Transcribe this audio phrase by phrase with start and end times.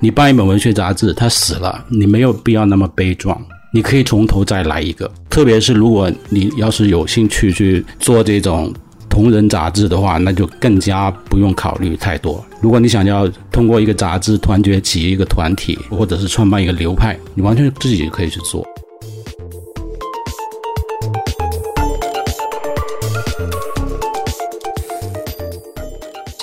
[0.00, 3.40] 你办一本文学杂志，它死了，你没有必要那么悲壮，
[3.72, 5.10] 你可以从头再来一个。
[5.28, 8.72] 特别是如果你要是有兴趣去做这种
[9.08, 12.44] 同人杂志的话，那就更加不用考虑太多。
[12.60, 18.66] 如果你想要通过一个杂志团结起一个团体，或者是创办一个流派，你完全自己可以去做。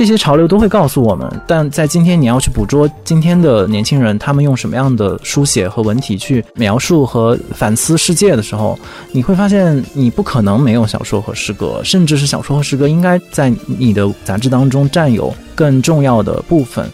[0.03, 8.77] 这些潮流都会告诉我们，但在今天你要去捕捉今天的年轻人，他们用什么样的书写和文体去描述和反思世界的时候，
[9.13, 16.85] 你会发现你不可能没有小说和诗歌，甚至是小说和诗歌应该在你的杂志当中占有更重要的部分。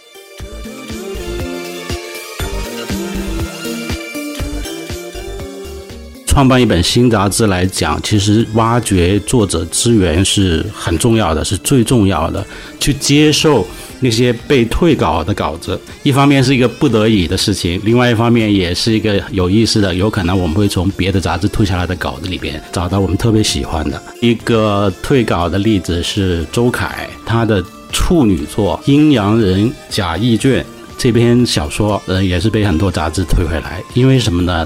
[6.39, 12.41] 创办一本新杂志来讲，其实挖掘作者资源是很重要的，是最重要的。
[12.80, 13.67] 去接受
[14.00, 19.94] 那些被退稿的稿子，一方面是一个不得已的事情，另外一方面也是一个有意思的。
[19.94, 24.02] 有可能我们会从别的杂志退下来的稿子里边找到我们特别喜欢的。
[24.22, 30.63] 一个退稿的例子是周凯，他的处女作《阴阳人假意卷》
[30.97, 34.66] 这篇小说，呃，也是被很多杂志退回来，因为什么呢？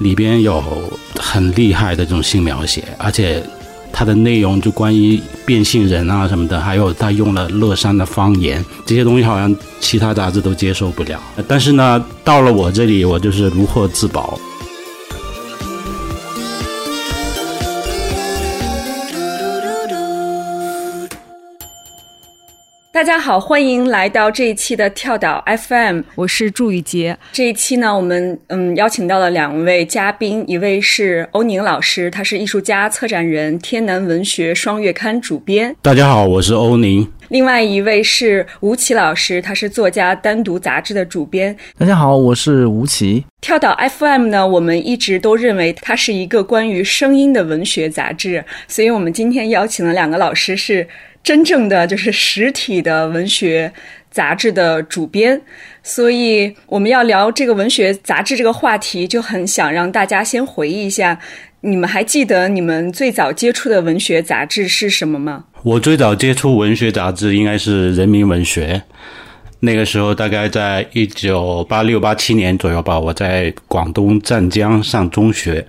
[0.00, 0.60] 里边有
[1.14, 3.42] 很厉害的这种性描写，而且
[3.92, 11.20] 它的内容就关于变性人啊什么的，还有他用了乐山的方言，这些东西好像其他杂志都接受不了。
[11.46, 14.38] 但是呢，到了我这里，我就是如获至宝。
[23.00, 27.16] 大家好，欢迎来到这一期的跳岛 FM，我是祝雨杰。
[27.32, 35.74] 这一期呢，我们嗯邀请到了两位嘉宾，一位是欧宁老师，他是艺术家、策展人，天南文学双月刊主编。
[35.80, 37.10] 大家好，我是欧宁。
[37.30, 41.56] 另外一位是吴奇老师，他是作家、单独杂志的主编。
[41.78, 43.24] 大家好，我是吴奇。
[43.40, 50.86] 跳岛 FM 呢，我们一直都认为它是一个关于声音的文学杂志，所以我们今天邀请了两个老师是。
[51.22, 53.72] 真正的就是实体的文学
[54.10, 55.40] 杂志的主编，
[55.82, 61.18] 所以我们要聊这个文学杂志这个话题，就很想让大家先回忆一下，
[61.60, 65.44] 你们还记得你们最早接触的文学杂志是什么吗？
[65.62, 68.82] 我最早接触文学杂志应该是《人民文学》，
[69.60, 75.66] 那个时候大概在一九八六八七年左右吧，我在广东湛江上中学。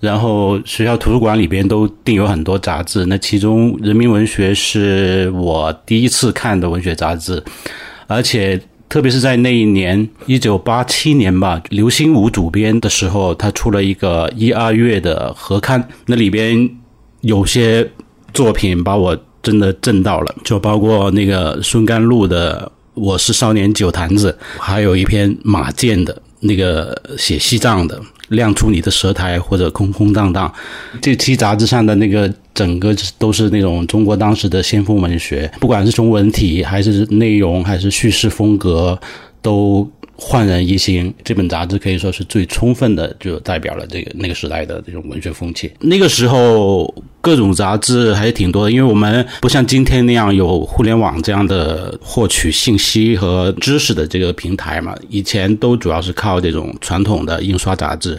[0.00, 7.42] 然后学校图书馆里边都订有很多杂志，那其中《人民文学》是我第一次看的文学杂志，
[8.06, 16.70] 而且特别是在那一年，一九八七年吧，刘心武主编的时候，他出了一个一二月的合刊，那里边
[17.22, 17.90] 有些
[18.32, 22.70] 作品把我真的震到了，就包括那个孙甘露的
[23.00, 28.00] 《我是少年酒坛子》，还有一篇马健的那个写西藏的。
[28.28, 30.52] 亮出你的舌苔，或者空空荡荡。
[31.00, 38.98] 这期杂志上的那个整个都是那种中国当时的先锋文学，不管是从文体还是内容还是叙事风格，
[39.42, 39.90] 都。
[40.20, 45.70] 焕然一新，这本杂志可以说是最充分的，就代表了这个那个时代的这种文学风气。
[45.78, 54.94] 那个时候各种杂志还是挺多的，因为我们不像今天那样有互联网这样的获取信息和知识的这个平台嘛。
[55.08, 58.18] 以前都主要是靠这种传统的印刷杂志，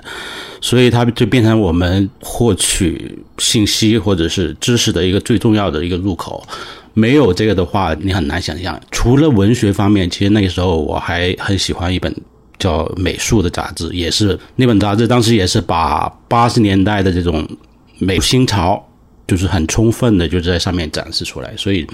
[0.61, 6.45] 所以它就变成我们获取信息或者是知识的一个最重要的一个入口。
[6.93, 8.77] 没有这个的话，你很难想象。
[8.91, 12.13] 除了文学方面，其实那个时候我还很喜欢一本
[12.57, 17.47] 叫美术的杂志，也是那本杂志当时也是把八十年代的这种
[17.99, 18.83] 美新潮，
[19.29, 21.87] 就是很充分的就在上面展示出来，所以。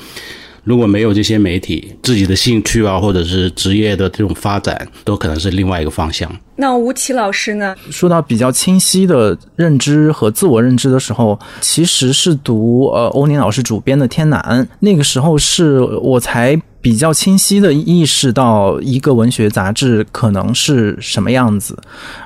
[0.66, 6.28] 如果没有这些媒体，自己的兴趣啊，或者是职业的这种发展，都可能是另外一个方向。
[6.56, 7.76] 那吴奇老师呢？
[7.92, 14.42] 说到比较清晰的认知和自我认知的时候，其实是读呃欧宁老师主编的《天南》，
[14.80, 21.76] 那个时候是我才比较清晰的意识到一个文学杂志可能是什么样子，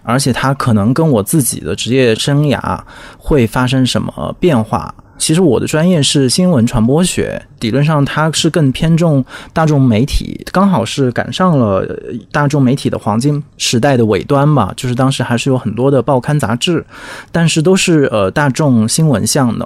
[0.03, 2.77] 而且它可能跟我自己的职业生涯
[3.17, 4.93] 会发生什么变化。
[5.17, 9.23] 其实我的专业是新闻传播学，理论上它是更偏重
[9.53, 11.85] 大众媒体，刚好是赶上了
[12.29, 14.73] 大众媒体的黄金时代的尾端吧。
[14.75, 16.85] 就是当时还是有很多的报刊杂志，
[17.31, 19.65] 但是都是呃大众新闻向的。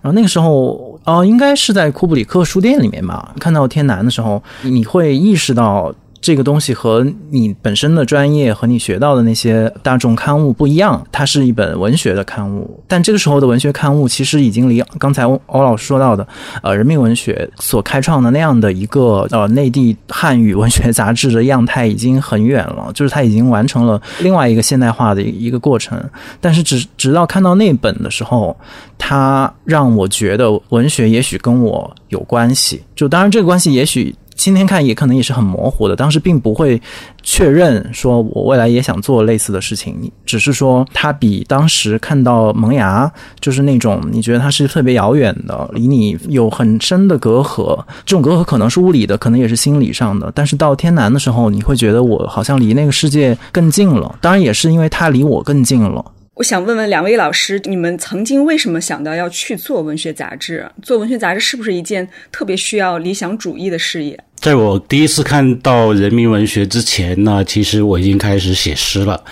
[0.00, 5.94] 然后那个时候，哦，应该是在库布里克书店里面吧，看到天南的时候，你会意识到。
[6.24, 12.82] 这个东西和你本身的专业和你学到的那些大众刊物不一样，它是一本文学的刊物。
[12.88, 16.26] 但这个时候的文学刊物其实已经离刚才欧老师说到的
[16.62, 26.02] 呃人民文学所开创的那样的一个呃内地汉语文学杂志的样态已经很远了，就是它已经完成了另外一个现代化的一个过程。
[26.40, 28.56] 但是直直到看到那本的时候，
[28.96, 32.80] 它让我觉得文学也许跟我有关系。
[32.96, 34.14] 就当然这个关系也许。
[34.34, 36.80] 今天看也可能也是很模糊的，当时并不会
[37.22, 43.10] 确认说我未来也想做类似的事情，只是说它比当时看到萌芽
[43.40, 50.30] 就是那种你觉得它是特别遥远的，离你有很深的隔阂，这种隔阂可能是物理的，可能也是心理上的。
[50.34, 56.04] 但是到天南的时候，你会觉得我好像离那个世界更近了，当然也是因为它离我更近了。
[56.34, 60.68] 我想问问两位老师，你们曾经为什么想到要去做文学杂志？
[60.82, 64.18] 做文学杂志是不是一件特别需要理想主义的事业？
[64.34, 69.22] 在我第一次看到人民文学之前呢，其实我已经开始写诗了。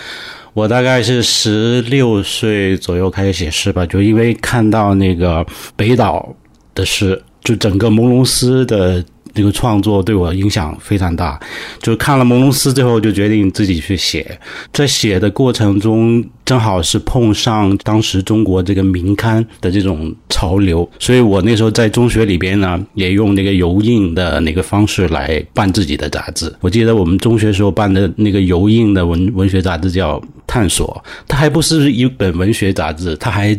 [0.55, 5.45] 我大概是十六岁左右开始写诗吧，就因为看到那个
[5.75, 6.33] 北岛
[6.73, 9.05] 的诗，就整个朦胧诗的。
[9.35, 11.41] 这个创作对我影响非常大，
[11.81, 14.39] 就看了《朦胧诗》之后，就决定自己去写。
[14.73, 26.53] 在写的过程中，正好是碰上当时中国这个民刊的这种潮流，所以我那时候在中学里边呢，也用那个油印的那个方式来办自己的杂志。
[26.61, 33.59] 我记得我们中学时候办的那个油印的文文学杂志叫《探索》，它还不是一本文学杂志，它还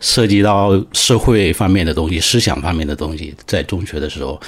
[0.00, 3.34] 涉及到社会方面的东西、思想方面的东西。
[3.46, 4.40] 在中学的时候。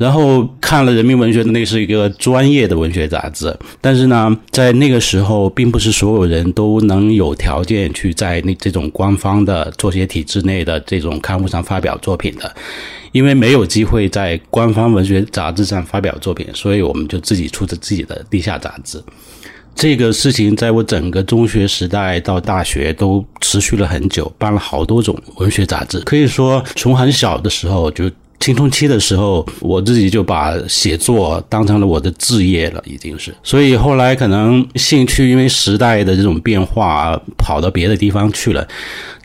[0.00, 3.54] 然后看了人民文学，那是一个专业的文学杂志。
[3.82, 12.50] 但是呢，在那个时候，并不是所有人都能有条件去在那这种官方的作协体制内的这种刊物上发表作品的，
[13.12, 18.98] 因为没有机会在官方文学杂志上发表作品，所以我们就自己出的自己的地下杂志。
[19.74, 26.00] 这个事情在我整个中学时代到大学都持续了很久，办了好多种文学杂志。
[26.00, 28.10] 可以说，从很小的时候就。
[28.40, 33.34] 青春期的时候，我自己就把写作当成了我的志业了，已经是。
[33.42, 38.66] 所以后来可能兴趣因为时代的这种变化，跑到别的地方去了。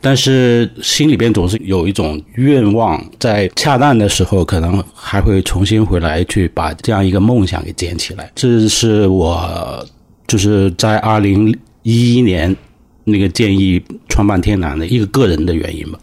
[0.02, 8.30] 但是心里边总是有一种愿望，在恰当的时候，可能还会重新回来，去把这样一个梦想给捡起来。
[8.36, 9.84] 这是我
[10.28, 12.54] 就是在二零一一年
[13.06, 15.98] 那个建议创办天南的一个个人的原因吧。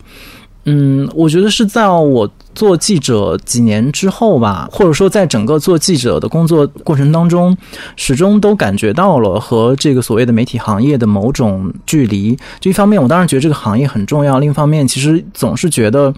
[0.64, 7.56] 嗯，我觉得是在我做记者几年之后吧，或者说在整个做记者的工作过程当中，
[7.97, 12.38] 始终都感觉到了和这个所谓的媒体行业的某种距离。
[12.61, 16.14] 就一方面，我当然觉得这个行业很重要；另一方面，其实总是觉得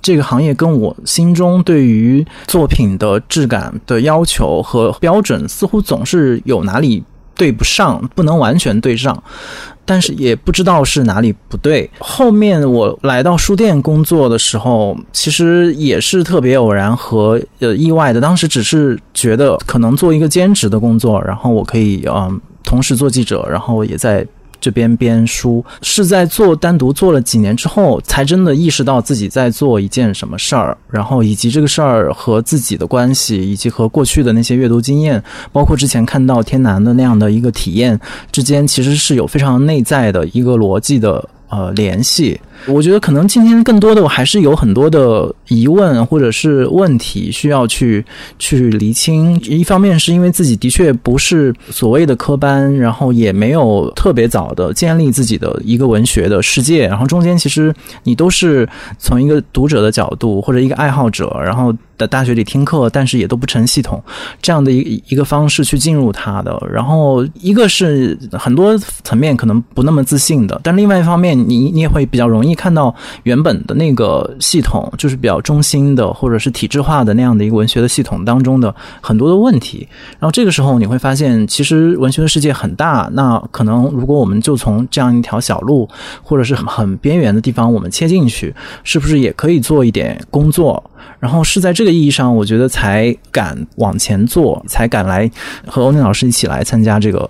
[0.00, 7.02] 这个行业跟我心中对于作品的质感的要求和标准，似乎总是有哪里
[7.34, 9.20] 对不上，不能完全对上。
[9.84, 11.90] 但是也不知道是哪里不对。
[11.98, 18.20] 后面我来到书店工作的时候，其实也是特别偶然和呃意外的。
[18.20, 24.26] 当时只是觉得可能做一个兼职的工作，然后我可以嗯同时做记者，然后也在。
[24.60, 37.98] 这边编书是在做单独做了几年之后，才真的意识到自己在做一件什么事儿，然后以及这个事儿和自己的关系，以及和过去的那些阅读经验，包括之前看到天南的那样的一个体验
[38.30, 42.40] 之间，其实是有非常内在的一个逻辑的呃联系。
[42.66, 48.04] 我觉得可能今天更多的我还是有很多的疑问或者是问题需要去
[48.38, 49.40] 去厘清。
[49.40, 57.74] 一方面是因为自己的确不是所谓的科班，然后也没有特别早的建立自己的一个文学的世界，然后中间其实
[58.04, 64.02] 你都是从一个读者的角度或者一个爱好者，然后在大学里听课，但是也都不成系统
[64.42, 66.60] 这样的一一个方式去进入它的。
[66.72, 72.49] 然后一个是很多层面可能不那么自信的，但另外一方面你你也会比较容易。
[72.50, 79.88] 你看到原本的那个系统，就是比较中心的，或者是体制化的那样的一个文学的系统当中的很多的问题，
[80.18, 83.08] 然后这个时候你会发现，其实文学的世界很大。
[83.12, 85.88] 那可能如果我们就从这样一条小路，
[86.22, 90.82] 或者是很很边缘的地方，我们切进去，是不是也可以做一点工作？
[91.18, 95.30] 然后是在这个意义上，我觉得才敢往前做，才敢来
[95.66, 97.28] 和欧宁老师一起来参加这个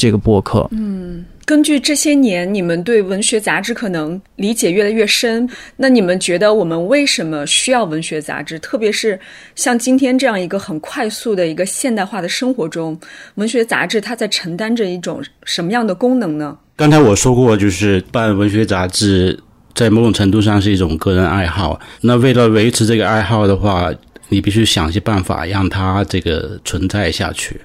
[0.00, 0.66] 这个播客。
[0.72, 1.24] 嗯。
[1.46, 8.56] 根据这些年你们对文学杂志可能理解越来越深，那你们觉得我们为什么需要文学杂志？
[8.60, 9.18] 特别是
[9.56, 12.96] 像今天这样一个很快速的一个现代化的生活中，
[13.34, 16.56] 文学杂志它在承担着一种什么样的功能呢？
[16.76, 19.36] 刚才我说过，就是办文学杂志
[19.74, 21.80] 在某种程度上是一种个人爱好。
[22.02, 23.92] 那为了维持这个爱好的话，
[24.28, 27.60] 你必须想一些办法让它这个存在下去。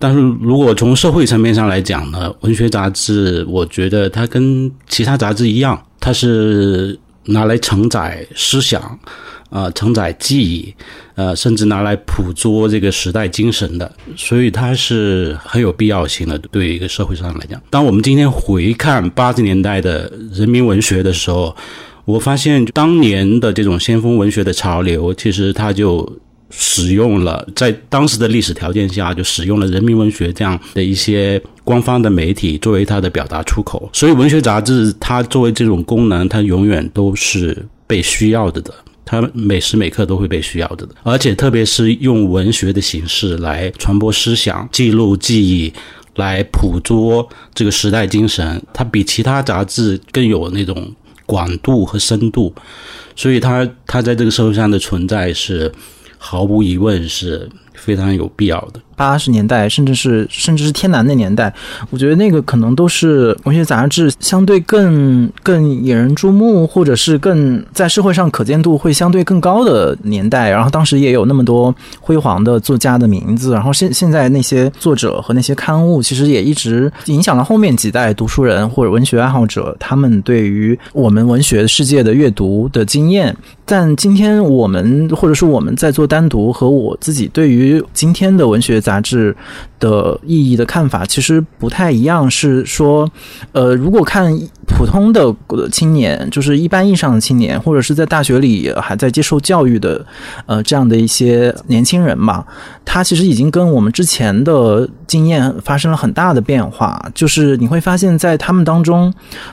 [0.00, 8.98] 但是如果从社会层面上来讲呢，文学杂志，我觉得它跟其他杂志一样，它是拿来承载思想，
[9.50, 10.74] 呃，承载记忆，
[11.16, 16.38] 呃，甚至拿来捕捉这个时代精神的，所以它是很有必要性的。
[16.50, 21.54] 对于一个社会上来讲，当我们今天回看八十年代的人民文学的时候，
[22.06, 26.10] 我发现当年的这种先锋文学的潮流，其实它就。
[26.50, 33.88] 使用了在当时的历史条件下，就使用了人民文学这样的一些官方的媒体作为它的表达出口。
[33.92, 40.94] 所以，文学杂志它作为这种功能，它永远都是被需要的的，它每时每刻都会被需要的的。
[41.04, 45.72] 而且，特别是用文学的形式来传播思想、记录记忆、
[46.16, 50.92] 来捕捉这个时代精神，它比其他杂志更有那种
[51.26, 52.52] 广度和深度。
[53.14, 55.70] 所以，它它在这个社会上的存在是。
[56.22, 58.80] 毫无疑问是非常有必要的。
[59.00, 61.50] 八十年代，甚至是甚至是天南的年代，
[61.88, 70.50] 我觉得那个可能都是文学杂志相对更更引人注目，或者是更在社会上可见度会相对更高的年代。
[70.50, 73.54] 然后当时也有那么多辉煌的作家的名字。
[73.54, 83.34] 然后现现在那些作者和那些刊物，其实也一直影响了后面几代读书人或者文学爱好者他们对于我们文学世界的阅读的经验。
[83.64, 88.89] 但今天我们或者说我们在做单独和我自己对于今天的文学杂。
[88.90, 89.36] 杂志
[89.78, 93.08] 的意义的看法其实不太一样，是说，
[93.52, 95.32] 呃，如果看普通的
[95.70, 100.04] 青年，就是一般意义上的青年，或者是在大学里还在接受教育的，
[100.46, 102.44] 呃，这样的一些年轻人嘛，
[102.84, 107.00] 他其实已经跟我们之前的经验发生了很大的变化。
[107.14, 109.12] 就是你会发现在他们当中，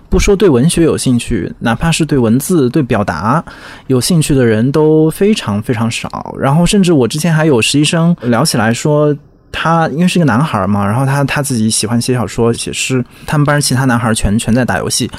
[0.10, 3.44] 不说对文学有兴趣，哪怕是对文字、对表达
[3.86, 6.36] 有兴趣的人都非常非常少。
[6.40, 9.16] 然后，甚至我之前还有实习生聊起来说。
[9.52, 15.10] 他因为是一个男孩嘛，然后他他自己喜欢写小说、写诗，他们班其他男孩全全在打游戏。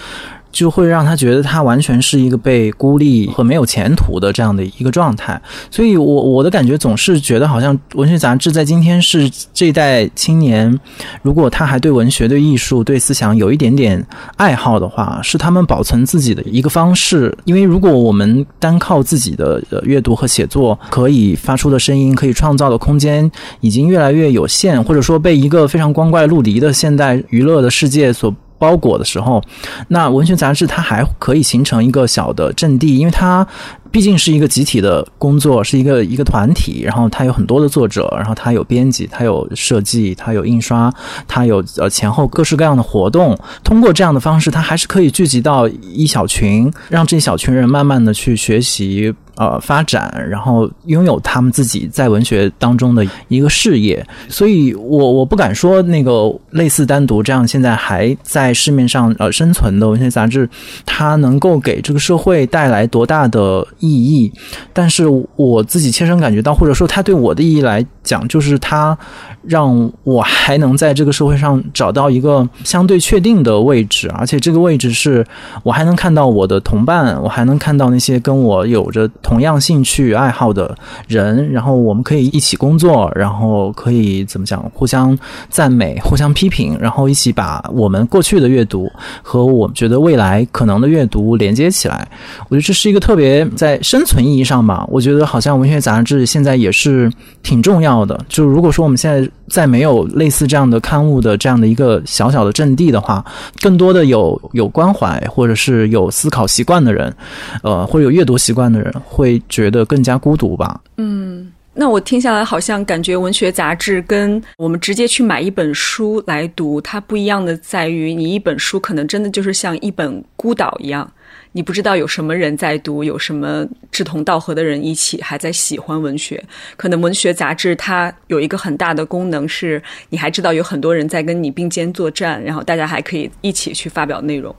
[0.50, 5.40] 就会让他觉得他完全是一个被孤立和没有前途的这样的一个状态，
[5.70, 10.78] 所以，我我的感觉总是觉得好像文学杂志在今天是这一代青年，
[11.22, 14.04] 如果他还对文学、对艺术、对思想有一点点
[14.36, 17.36] 爱好的话，是他们保存自己的一个方式。
[17.44, 28.34] 因为如果我们单靠自己的阅读和写作，可以发出的声音、可以创造的空间已经越来越有限，或者说被一个非常光怪陆离的现代娱乐的世界所。
[28.58, 29.42] 包裹的时候，
[29.88, 33.46] 那文学杂志它还可以形成一个小的阵地，因为它。
[33.90, 40.92] 毕竟是一个集体的工作，是一个一个团体，然后它有很多的作者，然后它有编辑，它有设计，它有印刷，
[41.26, 43.34] 它有呃前后各式各样的活动。
[43.64, 54.06] 通过这样的方式，它还是可以聚集到一小群，让这一小群人慢慢的去学习呃发展，然后拥有他们自己在文学当中的一个事业。
[54.28, 60.46] 所以我我不敢说那个类似单独这样现在还在市面上呃生存的文学杂志，
[60.84, 63.66] 它能够给这个社会带来多大的。
[63.80, 64.32] 意义，
[64.72, 65.04] 但是
[65.36, 68.98] 我自己切身感觉到，或者说它对我的意义来讲，就是它
[69.42, 75.24] 让我还能在这个社会上找到一个相对确定的位置，而且这个位置是
[75.62, 80.76] 我还能看到我的同伴，我还能看到那些跟我有着同样兴趣爱好的
[81.06, 85.18] 人，然后我们可以一起工作，然后可以怎么讲，互相
[85.48, 88.90] 赞美，互相批评，然后一起把我们过去的阅读
[89.22, 92.08] 和我觉得未来可能的阅读连接起来。
[92.48, 93.38] 我觉得这是一个特别。
[93.56, 97.10] 在生存意义上吧，我觉得好像文学杂志现在也是
[97.42, 98.18] 挺重要的。
[98.28, 103.24] 就如果说我们现在在没有类似这样的刊物的这样的一个小小的阵地的话，
[103.60, 107.14] 更多的有有关怀或者是有思考习惯的人，
[107.62, 110.80] 呃，或者有阅读习惯的人，会觉得更加孤独吧。
[110.96, 121.08] 嗯，那我听下来好像感觉文学杂志跟我们直接去买一本书来读，它不一样的在于，你一本书可能真的就是像一本孤岛一样。
[121.52, 126.42] 你不知道有什么人在读，有什么志同道合的人一起还在喜欢文学。
[126.76, 134.52] 可能文学杂志它有一个很大的功能，是你还知道有很多人在跟你并肩作战，然后大家还可以一起去发表内容。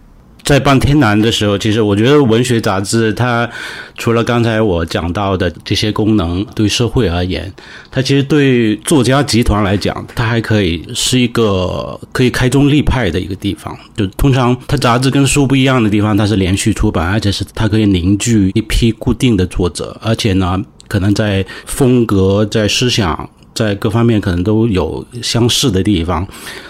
[0.49, 3.47] 在办天南的时候，其实我觉得文学杂志它
[3.99, 7.53] 除了刚才我讲到的这些功能，对社会而言，
[7.91, 13.77] 它其实对作家集团来讲，它还可以是一个可以开宗立派的一个地方。
[13.95, 26.27] 就通常它杂志跟书不一样的地方，它是连续出版，而且是它可以凝聚一批固定的作者，而且呢，可能在风格、在思想、在各方面可能都有相似的地方。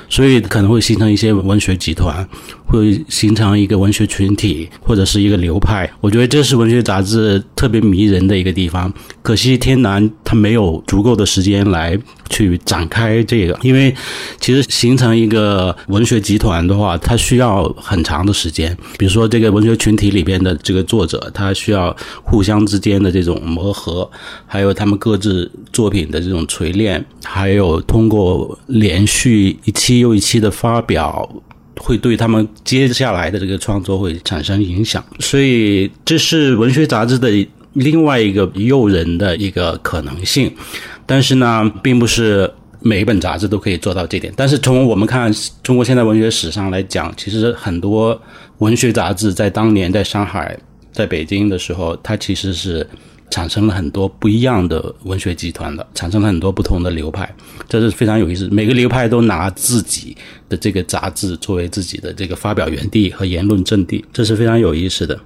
[0.10, 2.28] 所以可能会形成一些文学集团，
[2.66, 5.90] 会形成一个文学群体或者是一个流派。
[6.02, 8.92] 我觉得这是文学杂志特别迷人的一个地方。
[9.22, 11.98] 可惜天南它没有足够的时间来
[12.30, 13.94] 去展开这个，因为
[14.40, 18.76] 其实形成一个文学集团的话，它需要很长的时间。
[18.98, 24.10] 比如说这个文学群体里边的这个作者，他需要互相之间的这种磨合，
[24.48, 31.28] 还有他们各自作品的这种锤炼，还有通过连续一期又一期的发表，
[31.78, 35.04] 会对他们接下来的这个创作会产生影响。
[35.20, 37.30] 所以这是文学杂志的
[37.74, 40.52] 另外一个诱人的一个可能性。
[41.06, 42.52] 但是呢，并不是
[42.82, 44.34] 每一本杂志都可以做到这点。
[44.36, 45.32] 但是从我们看
[45.64, 48.20] 中国现代文学史上来讲，其实很多
[48.60, 50.58] 文学杂志在当年在上海、
[50.92, 52.86] 在北京的时候，它其实是
[53.30, 57.34] 产生了很多不一样的文学集团的，产生了很多不同的流派，
[57.68, 58.48] 这是非常有意思。
[58.52, 60.16] 每个流派都拿自己
[60.48, 65.20] 的这个杂志作为自己的这个发表园地和言论阵地，这是非常有意思的。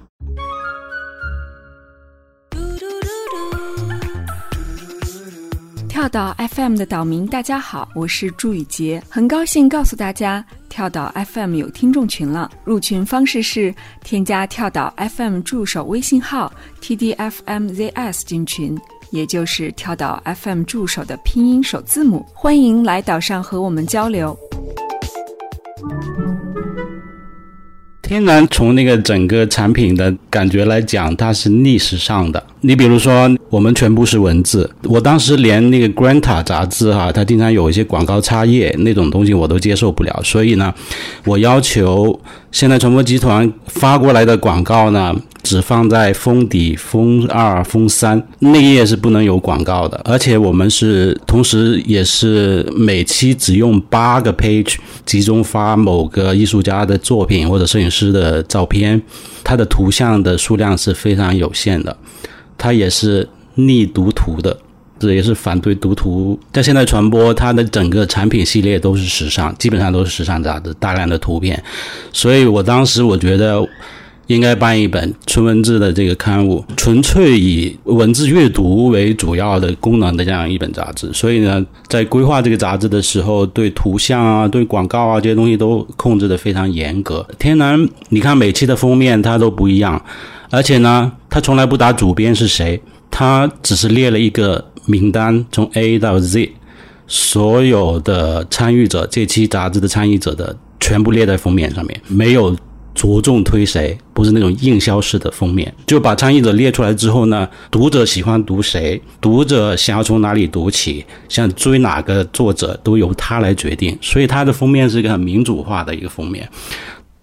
[5.94, 12.50] 跳岛 FM 的岛民，大家好，我是朱宇杰，很高兴告诉大家，跳岛 FM 有听众群了。
[12.64, 13.72] 入群方式是
[14.02, 18.76] 添加跳岛 FM 助手微信号 tdfmzs 进群，
[19.12, 22.26] 也就是跳岛 FM 助手的拼音首字母。
[22.34, 24.36] 欢迎来岛上和我们交流。
[28.06, 32.42] 天然从那个整个产品的感觉来讲，它是逆时尚的。
[32.60, 40.20] 你比如说，我们全部是文字，我当时连那个 Granta 杂志哈，它经常有一些广告插页那种东西，我都接受不了。
[40.22, 40.72] 所以呢，
[41.24, 42.20] 我要求
[42.52, 50.00] 现在传播集团发过来的广告呢，只放在封底、封二、封三那页是不能有广告的。
[50.04, 59.00] 而且我们是同时也是每期只用八个 page 集中发某个艺术家的作品或者摄影师的照片，
[59.44, 61.96] 它的图像的数量是非常有限的。
[62.56, 64.56] 它也是逆读图的，
[64.98, 66.38] 这也是反对读图。
[66.52, 71.62] 在现在传播，它的整个产品系列都是时尚，基本上都是时尚杂志，大量的图片。
[72.12, 73.64] 所以我当时我觉得
[74.26, 81.12] 应该办一本纯文字的这个刊物，纯粹以文字阅读为主要的功能的这样一本杂志。
[81.12, 87.26] 所以呢，在规划这个杂志的时候，对图像啊、对广告啊这些东西都控制的非常严格。
[87.38, 90.02] 天南，你看每期的封面它都不一样。
[90.50, 96.52] 而且呢，他从来不打主编是谁，他只是列了一个名单，从 A 到 Z，
[97.08, 102.56] 所有的参与者，这期杂志的参与者的全部列在封面上面，没有
[102.94, 116.48] 着重推谁，不是那种硬销式的封面，就把参与者列出来之后呢，读者喜欢读谁，读者想要从哪里读起，想追哪个作者，都由他来决定，所以他的封面是一个很民主化的一个封面。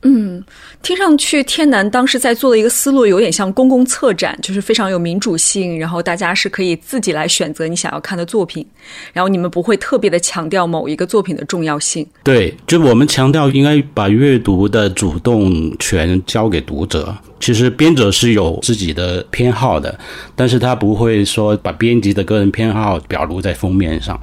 [0.03, 0.43] 嗯，
[0.81, 8.65] 听上去天南当时在做的一个思路有点像公共策展，就是非常有民主性，然后大家是可以自己来选择你想要看的作品，
[9.13, 12.05] 然后你们不会特别的强调某一个作品的重要性。
[12.23, 17.15] 对，就我们强调应该把阅读的主动权交给读者。
[17.39, 19.97] 其实编者是有自己的偏好的，
[20.35, 24.19] 但是他不会说把编辑的个人偏好表露在封面上。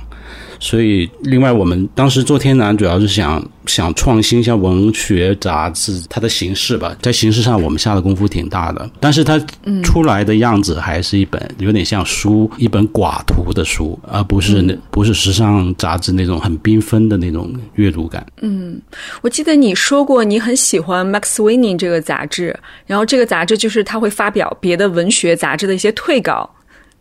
[0.60, 9.38] 所以，另外我们当时做天南，主要是想想创新，一下文学杂志它的形式吧，在形式上我们下的功夫挺大的，但是它
[9.84, 18.26] 出来的样子还是一本有点像书，一本寡图的书，而不是那不是时尚杂志那种很缤纷的那种阅读感。
[18.40, 18.80] 嗯，
[19.20, 26.48] 我记得你说过你很喜欢《Max Winning》这个杂志，然后这个杂志就是它会发表别的文学杂志的一些退稿。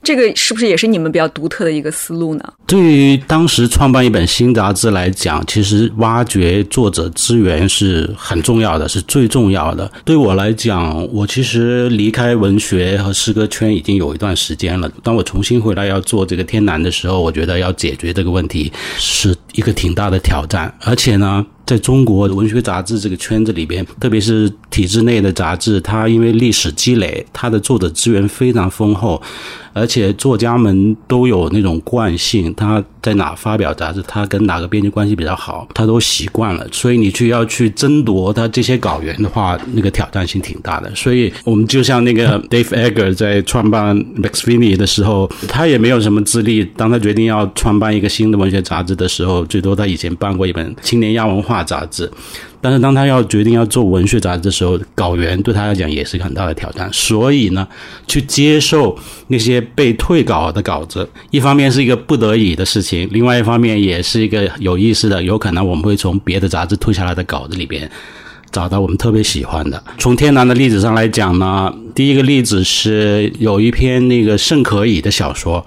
[0.03, 2.53] 这个是不是也是你们比较独特的一个思路呢？
[2.65, 9.91] 对于当时创办一本新杂志来讲，其实挖掘作者资源是很重要的，是最重要的。
[10.05, 14.89] 对我来讲，我其实离开文学和诗歌圈已经有一段时间了。
[15.03, 21.45] 当我重新回来要做这个天南的时候，我觉得要解决这个问题是一个挺大的挑战，而且呢。
[21.67, 29.21] 在中国文学杂志这个圈子里边，特别是体制内的杂志，它因为历史积累，它的作者资源非常丰厚，
[29.77, 36.65] 而且作家们都有那种惯性，他在哪发表杂志，他跟哪个编辑关系比较好，他都习惯了。
[36.71, 40.89] 所以你去要去争夺他这些稿源的话，那个挑战性挺大的。
[40.95, 46.65] 所以我们就像那个 Dave Egger 在创办 Max Finney 的时候，他也没有什么资历。
[46.75, 51.57] 当他决定要创办一个新的文学杂志的时候，最多他以前办过一本青年亚文化。
[51.67, 52.09] 杂志，
[52.61, 56.89] 但是当他要决定要做文学杂志的时候，稿源对他来讲也是一个很大的挑战。
[56.91, 57.67] 所以呢，
[58.07, 67.89] 去接受那些被退稿的稿子，一方面是一个不得已的事情，另外一方面也是一个有意思的，有可能我们会从别的杂志退下来的稿子里边。
[68.49, 69.83] 找到我们特别喜欢的。
[69.97, 75.63] 从天南的例子上来讲呢，第一个例子是有一篇那个甚可以的小说，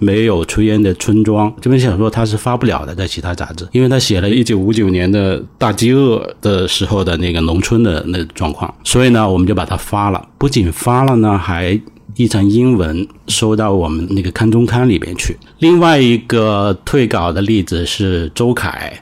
[0.00, 1.54] 没有炊烟的村庄。
[1.60, 10.26] 这篇小说它是发不了的，在其他杂志，因为他写了一九五九年的大饥饿的时候的那个农村的那状况，所以呢，我们就把它发了。
[10.36, 11.80] 不仅发了呢，还
[12.16, 15.36] 译成英文收到我们那个刊中刊里边去。
[15.60, 18.92] 另外一个退稿的例子是周凯。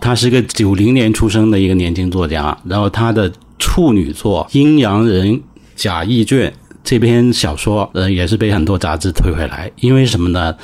[0.00, 5.40] 他是个九零年出生的一个年轻作家，然后他的处女作《阴阳人
[5.76, 6.50] 贾谊卷》
[6.84, 9.68] 这篇小说，呃，也是被很多杂志推回来。
[9.80, 10.54] 因为什么呢？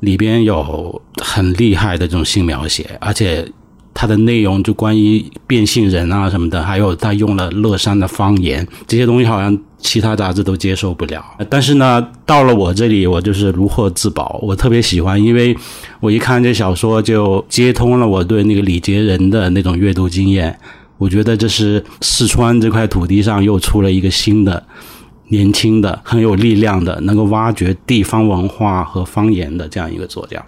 [0.00, 3.46] 里边有很厉害的这种性描写，而且
[3.94, 9.58] 它的内容就关于变性人啊什么的，还有他用了乐山的方言，这些东西好像。
[9.82, 14.38] 其他杂志都接受不了，但是呢，到了我这里，我就是如获至宝。
[14.42, 15.56] 我特别喜欢，因为
[16.00, 20.54] 我一看这小说，就接通了我对那个李杰仁的那种阅读经验。
[20.98, 24.62] 我觉得这是四川这块土地上又出了一个新的。
[25.30, 30.44] 年轻的、很有力量的、能够挖掘地方文化和方言的这样一个作家，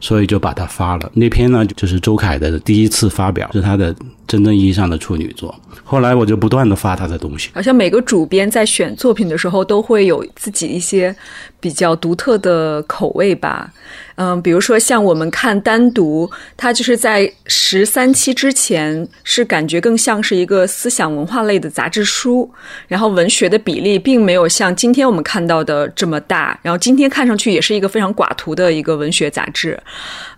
[0.00, 1.10] 所以就把他发了。
[1.14, 3.94] 那篇呢，就是周凯的第一次发表，是他的
[4.26, 5.54] 真正意义上的处女作。
[5.84, 7.50] 后来我就不断的发他的东西。
[7.54, 11.14] 好像每个主编在选作品的时候，都会有自己一些
[11.60, 13.70] 比较独特的口味吧。
[14.16, 22.50] 嗯，比如说像我们看单独，它就是在十三期之前是感觉更像是一个思想文化类的杂志书，
[22.88, 29.78] 然后文学的比例并没有像今天我们看到的这么大，然后今天看上去也是一个非常寡图的一个文学杂志。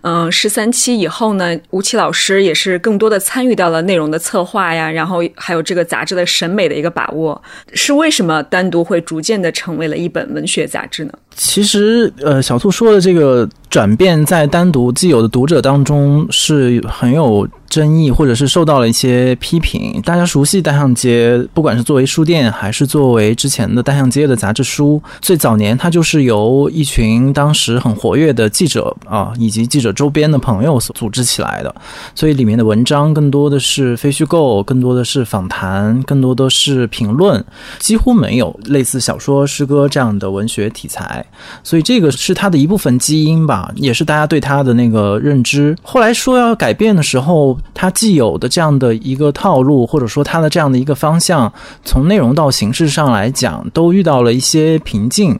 [0.01, 7.41] 嗯，十三期以后呢，吴奇老师也是更多的参与到了内容的策划呀，然后还有这个杂志的审美的一个把握。
[7.73, 11.13] 是为什么单独会逐渐的成为了一本文学杂志呢？
[11.35, 17.47] 其实，呃，小兔说的这个转变，在单独既有的读者当中是很有。
[17.69, 20.01] 争议，或者是受到了一些批评。
[20.03, 31.75] 大家熟悉单向街，不管是作为书店，还是作为之前的单向街的杂志书，最早年它就是由一群当时很活跃的记者啊，以及记者周边的朋友所组织起来的。
[32.15, 37.45] 所以里面的文章更多的是非虚构，更多的是访谈，更多的是评论，
[37.77, 41.23] 几乎没有类似小说、诗歌这样的文学题材。
[41.63, 45.75] 所以这个是它的一部分基因吧，也是大家对他的那个认知。
[45.81, 47.57] 后来说要改变的时候。
[47.73, 51.51] 他既有的这样的一个套路，或者说他的这样的一个方向，
[51.85, 55.39] 从内容到形式上来讲，都遇到了一些瓶颈。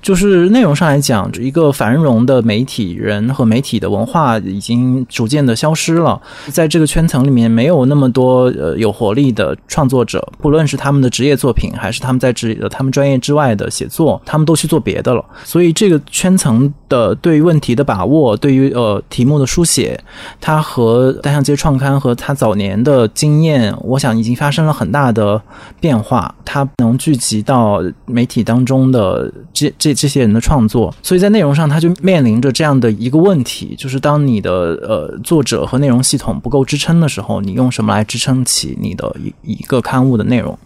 [0.00, 6.20] 就是内容上来讲，一个繁荣的媒体人和媒体的文化已经逐渐的消失了。
[6.46, 15.24] 在这个圈层里面，没有那么多呃有活力的创作者，不论是他们的职业作品，还是他们在职他们专业之外的写作，他们都去做别的了。
[15.44, 20.02] 所以这个圈层的对于问题的把握，对于呃题目的书写，
[20.40, 25.40] 它和单向街创刊和他早年的经验，我想已经发生了很大的
[25.78, 26.34] 变化。
[26.44, 34.50] 他能聚集到媒体当中的这这这些人的创作，所以在内容上他就面临着这样的一个问题：，就是当你的
[34.82, 40.58] 呃作者和内容系统不够支撑的时候，你用什么来支撑起你的一一个刊物的内容？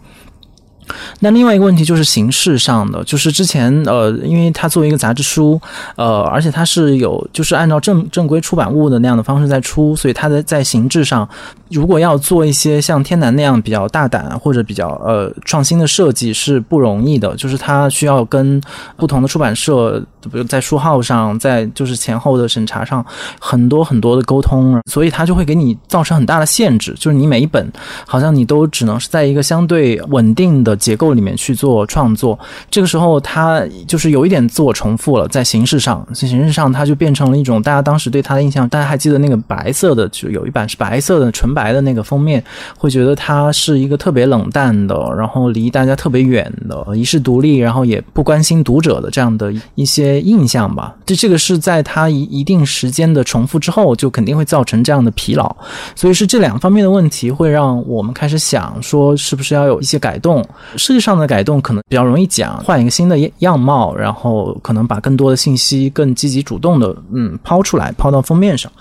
[1.19, 5.59] 那另外一个问题就是形式上的，就是之前呃，因为它作为一个杂志书，
[5.95, 11.27] 呃，而且它是有就是按照正正规出版物的那样的方式在出，所以它的在形制上，
[11.69, 18.61] 如果要做一些像天南那样比较大胆或者比较呃创新的设计是不容易的，就是它需要跟
[18.95, 19.99] 不同的出版社，
[20.31, 23.05] 比如在书号上，在就是前后的审查上
[23.39, 27.69] 很多很多的沟通，所以它就会给你造成很大的限制，就是你每一本
[28.07, 30.75] 好像你都只能是在一个相对稳定的。
[30.85, 32.37] 结构里面去做创作，
[32.69, 38.69] 这个时候它就是有一点自我重复了，在形式上，在形式上它就变成了一种大家当时对它的印象。
[38.69, 42.43] 大家还记得那个白色的，就有一版是白色的纯白来的那个封面，
[42.77, 50.95] 会觉得它是一个特别冷淡的，然后离大家特别远的，遗世独立，然后也不关心读者的这样的一些印象吧。
[51.07, 55.55] 这这个是在它一一定时间的重复之后，就肯定会造成这样的疲劳。
[55.95, 60.45] 所以是这两方面的问题，会让我们开始想说，是不是要有一些改动。
[60.77, 68.71] 设计上的改动可能比较容易讲，换一个新的样貌，然后可能把更多的信息更积极主动的嗯抛出来，抛到封面上，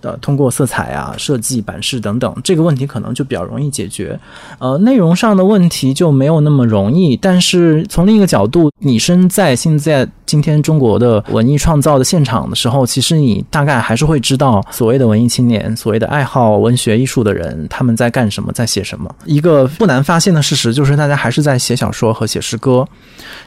[0.00, 2.18] 呃，通过色彩啊、设计、版式等。
[2.22, 4.18] 等，这个问题可能就比较容易解决。
[4.60, 7.16] 呃，内容上的问题就没有那么容易。
[7.16, 19.12] 但是从另一个角度，你身在现在今天中国的文艺创造的现场的时候，其实你大概还是会知道所谓的文艺青年、所谓的爱好文学艺术的人他们在干什么，在写什么。
[19.24, 22.86] 一个不难发现的事实就是，大家还是在写小说和写诗歌。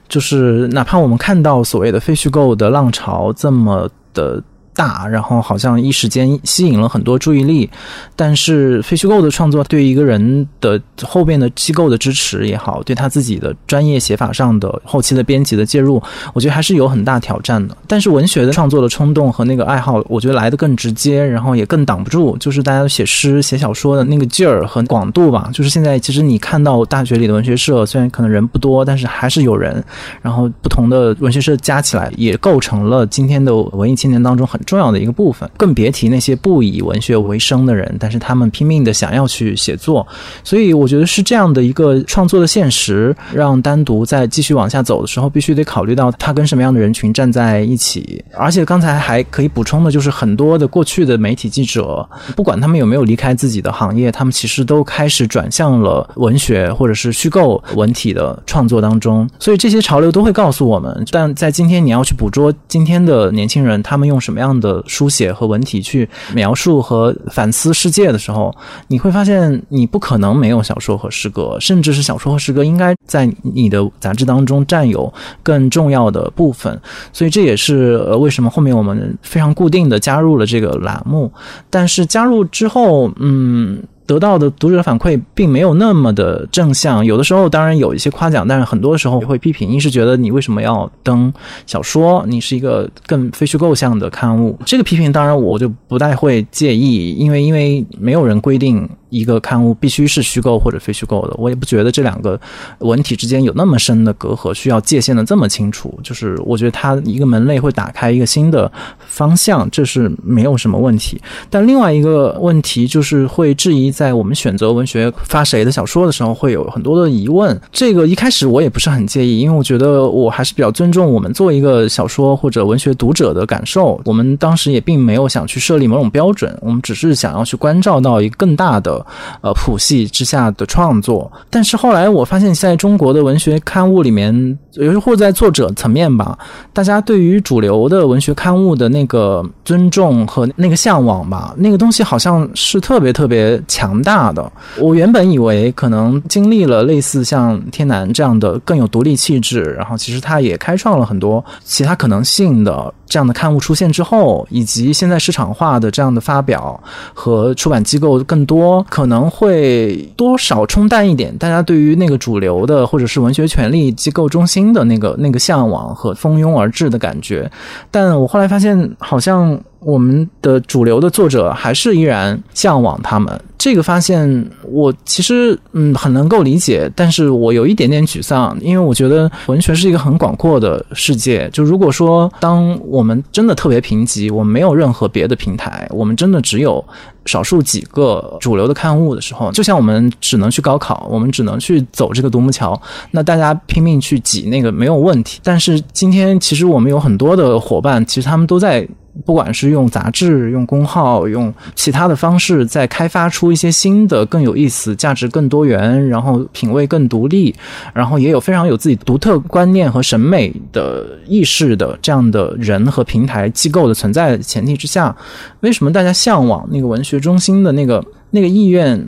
[0.10, 4.44] 就是哪怕我们看到所谓的非虚构的浪潮这么的。
[4.76, 7.70] 大，然后好像一时间吸引了很多注意力，
[8.16, 16.02] 但是非虚构的创作对一个人的后边的机构的支持也好，对他自己的专业写法上的后期的编辑的介入，
[16.34, 17.76] 我觉得还是有很大挑战的。
[17.88, 25.50] 但是文学的创作的冲动和那个爱好，我觉得来的更直接，然后也更挡不住，就是大家都写诗写小说的那个劲儿和广度吧。
[25.54, 29.82] 就是现在其实你看到大学里的文学社，虽然可能人不多，但是还是有人，
[30.22, 34.60] 然后不同的文学社加起来也构成了今天的文艺青年当中很。
[34.66, 40.06] 重要的一个部分，更别提那些不以文学为生的人，但是他们拼命的想要去写作，
[40.44, 48.24] 所以我觉得是这样的一个创作的现实，让单独在继续往下走的时候，必须得考虑到他跟什么样的人群站在一起。
[48.36, 59.30] 而且刚才还可以补充的就是，很多的过去的媒体记者，不管他们有没有离开自己的行业，他们其实都开始转向了文学或者是虚构文体的创作当中。
[59.40, 64.55] 所以这些潮流都会告诉我们，但在今天你要去捕捉今天的年轻人，他们用什么样。
[64.60, 68.56] 的书写和文体去描述和反思世界的时候，
[68.88, 76.80] 你会发现你不可能没有小说和诗歌，甚至是小说和诗歌应该在你的杂志当中占有更重要的部分。
[77.14, 81.32] 所以这也是呃为什么后面我们非常固定的加入了这个栏目。
[81.70, 83.82] 但是加入之后，嗯。
[84.06, 89.70] 得到的读者反馈并没有那么的正向，有的时候当然有一些夸奖，但是很多时候会批评。
[89.72, 91.34] 一是觉得你为什么要登
[91.66, 92.24] 小说？
[92.28, 94.58] 你是一个更非虚构向的刊物。
[94.66, 98.88] 这个批评当然我就不太会介意，因为因为没有人规定。
[99.12, 102.38] 一个刊物必须是虚构或者非虚构的，我也不觉得这两个
[102.80, 105.98] 文体之间有那么深的隔阂，需要界限的这么清楚。
[106.04, 111.22] 就是我觉得它一个门类会打开一个新的方向，这是没有什么问题。
[111.50, 117.60] 但另外一个问题就是会质疑，在我们选择文学发谁的小说的时候，会有很多的疑问。
[117.72, 124.00] 这个一开始我也不是很介意，因为我觉得我还是比较尊重我们做一个小说或者文学读者的感受。
[124.04, 129.06] 我们当时也并没有想去设立某种标准，我们只是想要去关照到一个更大的。
[129.42, 136.36] 呃，谱系之下的创作，但是后来我发现，在中国的文学刊物里面，有时候在作者层面吧，
[136.74, 144.52] 大家对于主流的文学刊物的那个尊重和那个向往吧，那个东西好像是特别特别强强大的。
[144.80, 156.82] 我原本以为可能经历了类似像天南这样的更有独立气质，然后其实他也开创了很多其他可能性的这样的刊物出现之后，以及现在市场化的这样的发表
[157.14, 158.84] 和出版机构更多。
[158.90, 167.50] 可能会多少冲淡一点大家对于那个主流的或者是文学权力机构中心的那个那个向往和蜂拥而至的感觉，
[167.92, 169.60] 但我后来发现好像。
[169.86, 181.48] 我们的主流的作者还是依然向往他们，这个发现我其实嗯很能够理解，但是我有一点点沮丧，因为我觉得文学是一个很广阔的世界。
[181.54, 186.84] 就如果说当我们真的特别贫瘠，我们没有任何别的平台，我们真的只有
[187.26, 195.40] 少数几个主流的刊物的时候，就像我们只能去高考，我们只能去走这个独木桥，那大家拼命去挤那个没有问题。
[195.44, 198.88] 但是今天其实我们有很多的伙伴，其实他们都在。
[199.24, 207.56] 不管是用杂志、用公号、用其他的方式，在开发出一些新的、更有意思、价值更多元，然后品味更独立，
[207.94, 215.16] 然后也有非常有自己独特观念和审美的意识的这样的人和平台机构的存在前提之下，
[215.62, 219.08] 为什么大家向往那个文学中心的那个那个意愿？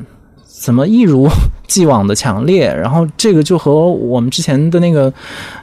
[0.59, 1.29] 怎么一如
[1.67, 2.73] 既往的强烈？
[2.73, 5.13] 然后这个就和我们之前的那个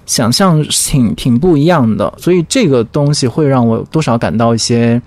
[0.06, 5.00] 想象挺挺不一样的，所以这个东西会让我多少感到一些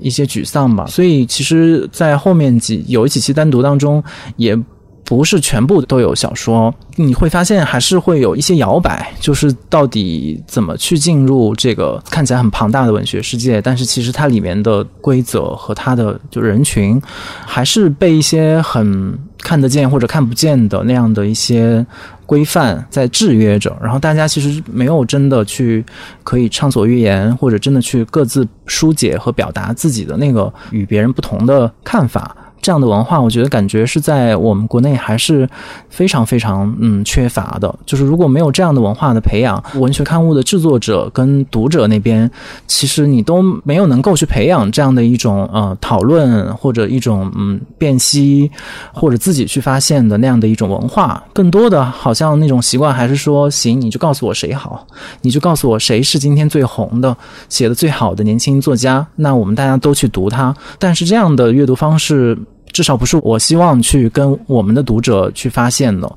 [0.00, 0.86] 一些沮丧吧。
[0.86, 4.02] 所以其实，在后面几有几期单独当中
[4.36, 4.58] 也。
[5.04, 17.00] 不是全部都有小说，你会发现还是会有一些摇摆，就是到底怎么去进入这个看起来很庞大的文学世界，但是其实它里面的规则和它的就人群，
[17.46, 21.84] 还是被一些很看得见或者看不见的那样的一些
[22.26, 25.84] 规范在制约着，然后大家其实没有真的去
[26.22, 32.36] 可以畅所欲言，或者真的去各自疏解和表达自己的那个与别人不同的看法。
[32.60, 35.48] 这样的文化，我觉得感觉是在我们国内还是
[35.88, 37.74] 非常非常嗯缺乏的。
[37.86, 42.30] 就是如果没有这样的文化的培养，文学刊物的制作者跟读者那边，
[42.66, 48.50] 其实你都没有能够去培养这样的一种呃讨论或者一种嗯辨析
[48.92, 51.22] 或者自己去发现的那样的一种文化。
[51.32, 54.86] 更多的好像那种习惯还是说，行，你就告诉我谁好，
[55.22, 57.16] 你就告诉我谁是今天最红的、
[57.48, 60.54] 写的最好的年轻作家，那我们大家都去读他。
[60.78, 62.38] 但是这样的阅读方式。
[62.78, 66.08] 至少不是我希望去跟我们的读者去发现的，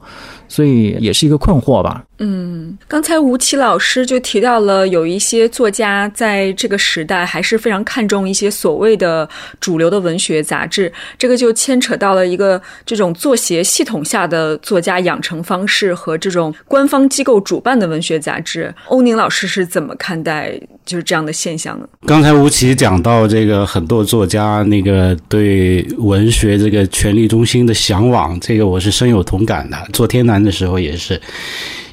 [0.51, 2.03] 所以也是一个困惑吧。
[2.19, 9.27] 嗯，刚才吴奇老师就提到了，有一些作家在这个时代还是非常看重一些所谓的
[9.61, 18.71] 主流的文学杂志，这个就牵扯到了一个这种作协系统下的作家养成方式和这种官方机构主办的文学杂志。
[18.89, 21.87] 欧宁老师是怎么看待就是这样的现象呢？
[22.05, 29.77] 刚才吴奇讲到这个很多作家那个对文学这个权力中心的向往，这个我是深有同感的。
[29.91, 31.19] 做天南的时候也是。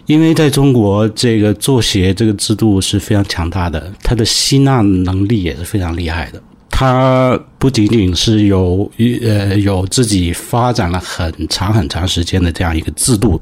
[0.06, 6.42] 因为在中国，这个作协这个制度是非常强大的，它的吸纳能力也是非常厉害的。
[6.70, 8.90] 它不仅仅是有
[9.22, 13.38] 呃有自己发展了很长很长时间的这样一个制度，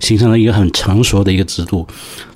[0.00, 1.86] 形成了一个很成熟的一个制度。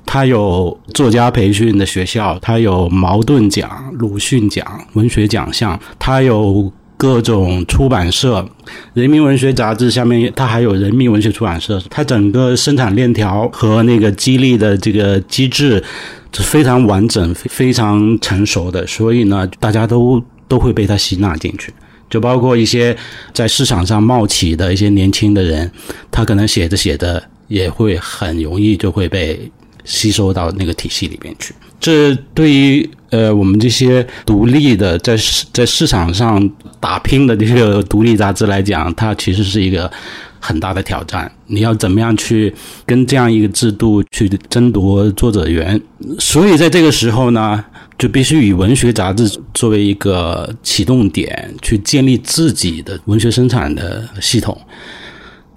[0.07, 6.73] 它有作家培训的学校，它有茅盾奖、鲁迅奖、文学奖项，它有。
[7.01, 8.47] 各种出版社，
[8.93, 15.83] 人民文学杂志下面，它还有人民文学出版社，它整个生产链条和那个激励的这个机制
[16.31, 21.73] 是非常完整、非常成熟的，所以呢，大家都都会被它吸纳进去。
[22.07, 22.95] 就包括一些
[23.33, 25.71] 在市场上冒起的一些年轻的人，
[26.11, 29.51] 他可能写着写着也会很容易就会被
[29.83, 31.53] 吸收到那个体系里边去。
[31.79, 35.17] 这对于呃我们这些独立的在
[35.51, 39.91] 在市场上打拼的这个独立杂志来讲，它其实是一个
[40.39, 41.31] 很大的挑战。
[41.47, 42.53] 你要怎么样去
[42.85, 45.81] 跟这样一个制度去争夺作者源？
[46.19, 47.63] 所以在这个时候呢，
[47.97, 54.55] 就必须以文学杂志作为一个启动点，去建立自己的文学生产的系统。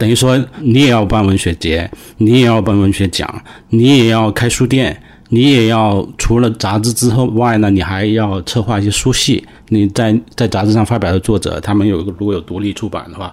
[0.05, 4.95] 等于说，你也要办文学节，你也要办文学奖，你也要开书店。
[5.31, 9.43] 你也要除了杂志之后外呢，你还要策划一些书系。
[9.71, 13.33] 你在在杂志上发表的作者，他们有如果有独立出版的话，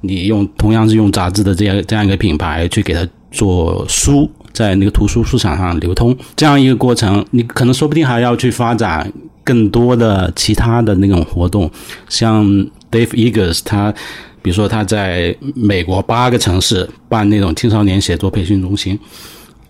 [0.00, 9.10] 你用同样是用杂志的这样这样一个品牌去给他做书，在那个图书市场上流通，这样一个过程，你可能说不定还要去发展
[9.44, 11.70] 更多的其他的那种活动，
[12.08, 12.44] 像
[12.90, 13.94] Dave Eggers，他
[14.42, 18.98] 比如说他在美国八个城市办那种青少年写作培训中心。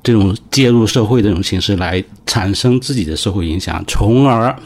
[0.00, 4.56] 这种介入社会这种形式来产生自己的社会影响，从而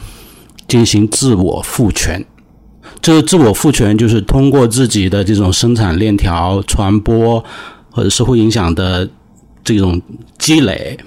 [0.67, 2.23] 进行自我赋权。
[3.01, 7.43] 这个自我赋权就是通过自己的这种生产链条、传播
[7.89, 9.09] 或者社会影响的
[9.63, 9.99] 这种
[10.37, 10.97] 积累，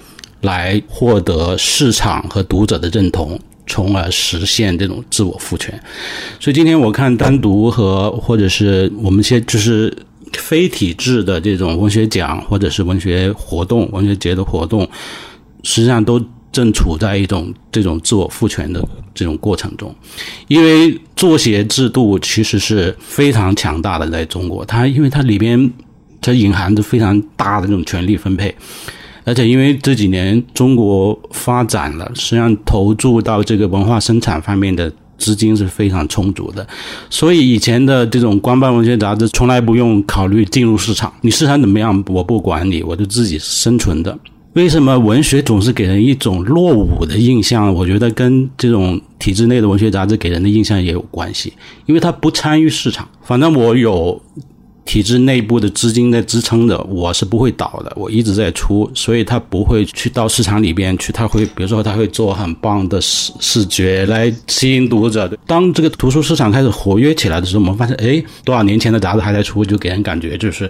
[0.41, 5.79] 来获得市场和读者的认同，从而实现这种自我赋权。
[6.39, 9.95] 所以今天我看单独和或者是我们现就是。
[10.33, 14.87] 非体制的这种文学奖或者是文学活动、文学节的活动，
[15.63, 19.95] 实际上都正处在一种这种自我赋权的这种过程中。
[20.49, 25.71] 因为作协制度其实是非常强大的，在中国，它因为它里边
[26.19, 28.53] 它隐含着非常大的这种权力分配，
[29.27, 34.91] 而且因为这几年中国发展了，实际上投注到这个文化生产方面的。
[35.19, 36.65] 资金是非常充足的，
[37.09, 44.15] 所以以前的这种官办文学杂志从来不用考虑进入市场，你市场怎么样我不管你，我就自己生存的。
[44.53, 47.73] 为什么文学总是给人一种落伍的印象？
[47.73, 51.51] 我觉得跟这种体制内的文学杂志给人的印象也有关系，
[51.87, 53.09] 因为它不参与市场。
[53.23, 54.21] 反正我有。
[54.87, 65.29] 体制内部的资金在支撑着，我是不会倒的，我一直在出，所以他不会去到市场里边去，他会比如说他会做很棒的视视觉来吸引读者。
[65.45, 70.63] 当这个图书市场开始活跃起来的时候，我们发现，哎，多少年前的杂志还在出，就给人感觉就是，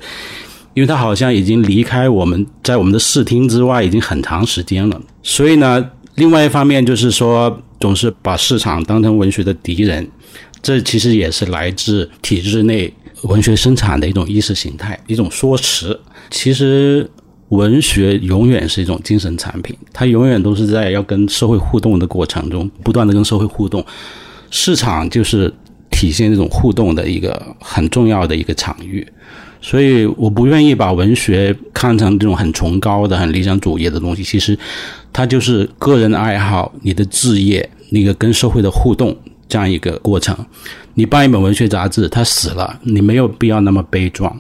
[0.74, 5.00] 因为它好像已经离开我们在我们的视听之外已经很长时间了。
[5.22, 10.10] 所以呢，另外一方面就是说，总是把市场当成文学的敌人，
[10.64, 12.92] 这其实也是来自体制内。
[13.24, 16.00] 文学生产的一种意识形态，一种说辞。
[16.30, 17.10] 其实，
[17.50, 23.84] 文学永远是一种精神产品，它永远都是在要跟社会互动的过程中，不断的跟社会互动。
[24.52, 25.54] 市场就是
[25.90, 29.06] 体现这种互动的一个很重要的一个场域。
[29.62, 34.24] 所以，我不愿意把文学看成这种很崇高的、很理想主义的东西。
[34.24, 34.58] 其实，
[35.12, 39.16] 它就是个人爱好，你的志业，那个跟社会的互动。
[39.50, 40.38] 这样一个过程。
[40.98, 44.36] 你办一本文学杂志，它死了，你没有必要那么悲壮，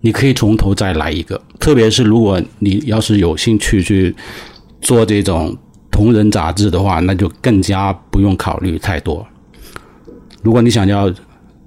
[0.00, 1.38] 你可以从头再来一个。
[1.60, 4.16] 特别是如果你要是有兴趣去
[4.80, 5.54] 做这种
[5.90, 9.26] 同人杂志的话，那就更加不用考虑太多。
[10.42, 11.12] 如果你想要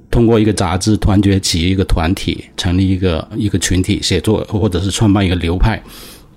[0.09, 5.79] 通过一个杂志团结起一个团体，成立一个一个群体写作，或者是创办一个流派，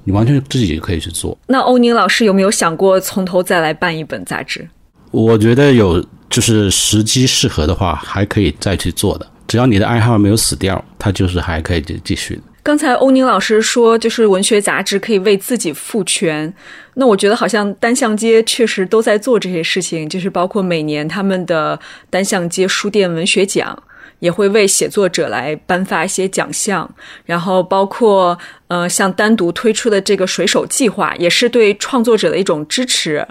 [0.04, 1.34] 你完全自己可以去做。
[1.46, 4.68] 那欧宁老师有没有想过从头再来办一本杂志？
[5.12, 6.04] 我觉得有。
[6.30, 9.26] 就是时机适合的话，还可以再去做的。
[9.48, 12.40] 只要你的爱好没有死掉，它就是还可以继继续。
[12.62, 16.52] 刚才欧宁老师说，就是文学杂志可以为自己赋权。
[16.94, 21.78] 那我觉得好像单向街确实都在做这些事情，就是包括每年他们的
[22.10, 23.76] 单向街书店文学奖，
[24.20, 26.88] 也会为写作者来颁发一些奖项。
[27.24, 33.26] 然后包括呃，像单独推出的这个水手计划，也是对创作者的一种支持。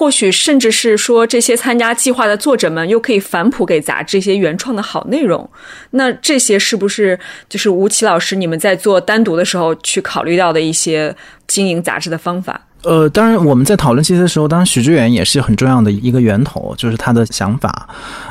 [0.00, 5.46] 或许甚至是说，这些参加计划的作者们又可以反哺给杂志一些原创的好内容。
[5.90, 7.20] 那这些是不是
[7.50, 11.14] 就是吴奇老师你们在做单独的时候去考虑到的一些
[11.46, 12.68] 经营杂志的方法？
[12.82, 17.88] 呃，当然我们在讨论这些的时候，当然许知远也是很重要的一个源头，就是他的想法。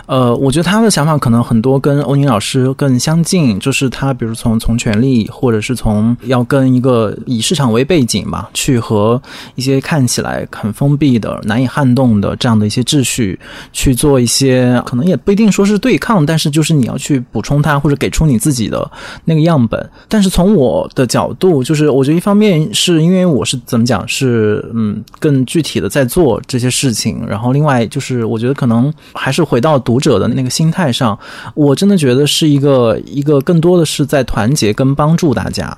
[0.07, 9.21] 呃，我觉得他的想法可能很多跟欧宁老师更相近，就是他比如从从权力，或者是从要跟一个以市场为背景嘛，去和
[9.53, 13.39] 一些看起来很封闭的、难以撼动的这样的一些秩序
[13.71, 18.89] 去做一些，可能也不一定说是对抗，但是就是你要去补充它，或者给出你自己的
[19.25, 19.89] 那个样本。
[20.07, 24.38] 但是从我的角度，就是我觉得一方面是因为我是怎么讲是。
[24.39, 31.17] 是嗯，更具体的在做这些事情，然后另外就是，我觉得可能还是回到读者的那个心态上，
[31.53, 35.77] 我真的觉得是一个一个更多的是在团结跟帮助大家。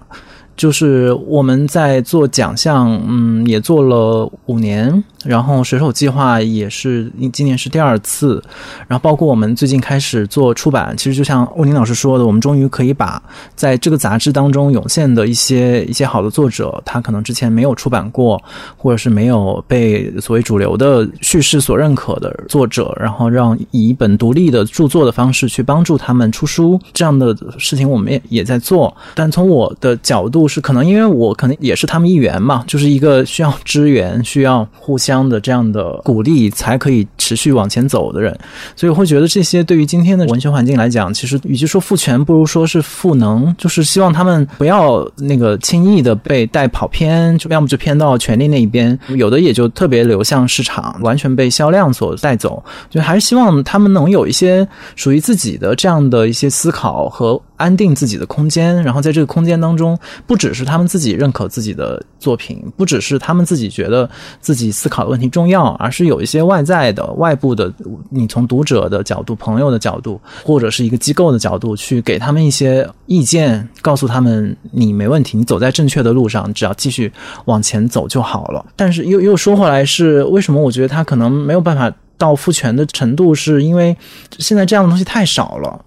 [0.58, 8.44] 就是我们在做奖项，嗯，也做了五年，然后水手计划也是今年是第二次，
[8.88, 13.22] 然后包括我们最近开始做出版，其实就像欧宁老师说的，我们终于可以把
[13.56, 18.40] 在这个杂志当中涌现的一些一些好的作者，他可能之前没有出版过，
[18.78, 30.42] 或者是没有被所谓主流的叙事所认可的作者，然后让以一本独立的著作的方式去帮助他们出书，这样的事情我们也也在做，但从我的角度。
[30.52, 38.34] 是可能因为我可能也是他们一员嘛，就是一个需要支援、需要互相这样的这样的鼓励，才可以持续往前走的人，
[38.78, 57.42] 所以我会觉得这些对于今天的文学环境来讲，其实与其说赋权，不如说是赋能，就是希望他们不要那个轻易的被带跑偏，就要么就偏到权力那一边，有的也就特别流向市场，完全被销量所带走，就还是希望他们能有一些属于自己的这样的一些思考和。
[57.62, 59.96] 安定自己的空间，然后在这个空间当中，
[60.26, 64.10] 不只是他们自己认可自己的作品，不只是他们自己觉得
[64.40, 67.72] 自己思考问题重要，而是有一些外在的、外部的，
[68.10, 77.12] 你从读者的角度、朋友的角度，或者是一个机构的角度，去给他们一些意见，告诉他们你没问题，你走在正确的路上，只要继续
[77.46, 78.66] 往前走就好了。
[78.76, 80.62] 但是又又说回来，是为什么？
[80.62, 83.96] 我觉得他可能没有办法到赋权的程度，是因为
[84.38, 85.84] 现在这样的东西太少了。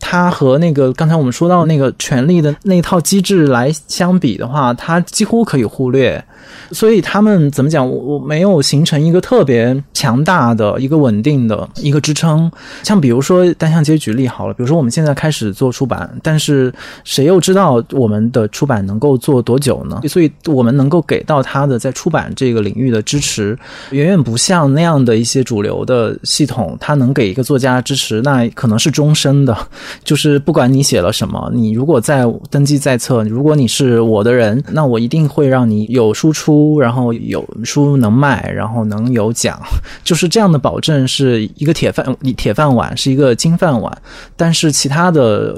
[0.00, 6.22] 它和那个刚才我们说到那个权力的那套机制来相比的话，它几乎可以忽略。
[6.72, 7.88] 所以他们怎么讲？
[7.88, 12.50] 我我没有形成一个特别强大的一个稳定的一个支撑。
[12.82, 16.72] 像比如说单向街举例好了，比如说我们现在开始做出版，但是
[17.04, 20.00] 谁又知道我们的出版能够做多久呢？
[20.08, 23.58] 所以我们能够给到他的在出版这个领域的支持，
[23.90, 29.56] 远远不像那样的一些主流的系统，它能给一个作家支持，那可能是终身的。
[30.04, 36.80] 就是不管你写了什么，你如果在登记在册，如果你是我的人，那我一定会让你有输出。
[36.80, 39.60] 然后有书能卖，然后能有奖，
[40.04, 44.02] 就是这样的保证是一个铁饭铁饭碗，是一个金饭碗。
[44.36, 45.54] 但是其他的。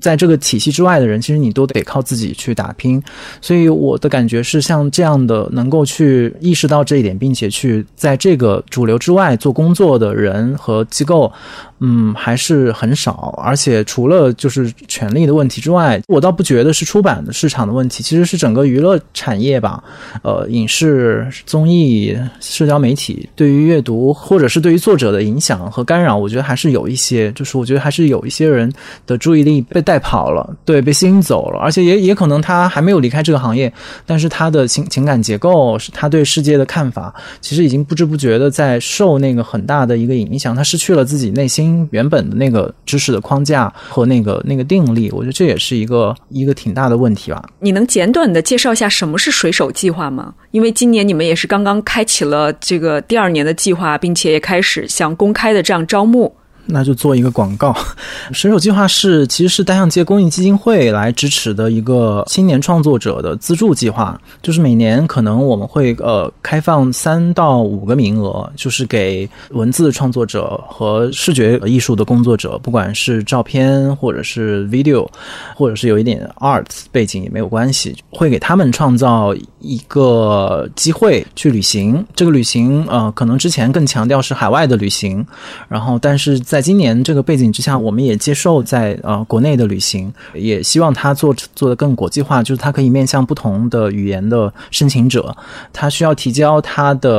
[0.00, 3.00] 在这个体系之外的人，其实你都得靠自己去打拼。
[3.40, 11.32] 所以我的感觉是，像这样的能够去意识到这一点，并且去在这个主流之外做工作的人和机构，
[11.78, 13.32] 嗯，还是很少。
[13.42, 19.82] 而且除了就是权力的问题之外，我倒不觉得是出版的市场的问题，其实是整个娱乐产业吧。
[20.22, 27.30] 呃，影视、综艺、社交媒体对于阅读或者是对于作者的影响和干扰，我觉得还是有一些。
[27.32, 28.70] 就是我觉得还是有一些人
[29.06, 29.83] 的注意力被。
[29.84, 33.72] 带跑了，对，被吸引走了，而且也也可能他还没有离开这个行业，
[34.04, 47.44] 但是他的情情感结构，是他对世界的看法，其实已经不知不觉的在受那个很大的一个影响，他失去了自己内心原本的那个知识的框架和那个那个定力，我觉得这也是一个一个挺大的问题吧。
[47.60, 50.32] 你能简短的介绍一下什么是水手计划吗？
[50.50, 56.34] 因为今年你们也是刚刚开启了这个第二年的计划，并且也开始向公开的这样招募。
[56.66, 57.76] 那就做一个广告，
[58.32, 75.06] 水手计划是其实是单向街公益基金会来支持的一个青年创作者的资助计划，就是每年可能我们会呃开放三到五个名额，就是给文字创作者和视觉艺术的工作者，不管是照片或者是 video，
[75.54, 82.02] 或者是有一点 art 背景也没有关系，会给他们创造一个机会去旅行。
[82.16, 85.22] 这个旅行呃可能之前更强调是海外的旅行，
[85.68, 86.40] 然后但是。
[86.54, 95.36] 在今年这个背景之下，我们也接受在呃国内的旅行，也希望他做做的更国际化，就是他可以面向不同的语言的申请者，
[95.72, 97.10] 他需要提交他的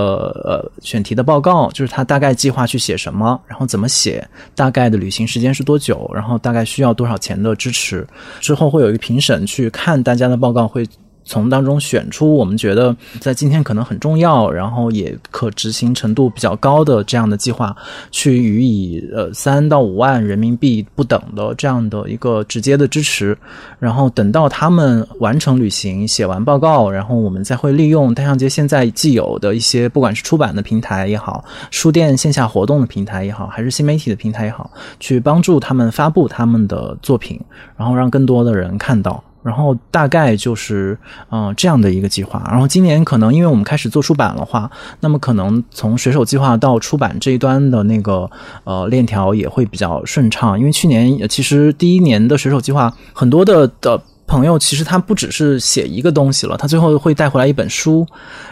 [0.45, 4.25] 呃选题的报告，就是他大概计划去写什么，然后怎么写，
[4.55, 8.07] 大概的旅行时间是多久，然后大概需要多少钱的支持，
[8.39, 10.87] 之后会有一个评审去看大家的报告会。
[11.25, 17.75] 从当中选出我们觉得在今天可能很重要，然后也可执行程度比较高的这样的计划，
[18.11, 23.37] 去予以呃三到五万人民币不等的这样的一个直接的支持。
[23.79, 34.69] 然后等到他们完成旅行、写完报告，然后我们再会利用单向街现在既有的一些，不管是出版的平台也好，书店线下活动的平台也好，还是新媒体的平台也好，
[34.99, 37.41] 去帮助他们发布他们的作品，
[37.75, 39.23] 然后让更多的人看到。
[39.45, 40.97] 然后大概就是
[41.29, 42.43] 嗯这样的一个计划。
[42.49, 44.69] 然后今年可能因为我们开始做出版的话，
[44.99, 48.29] 那么可能从水手计划到出版这一端的那个
[48.63, 50.59] 呃链条也会比较顺畅。
[50.59, 58.05] 因为去年其实第一年的水手计划，很多的的朋友其实他不只是写一个东西了，他最后会带回来一本书。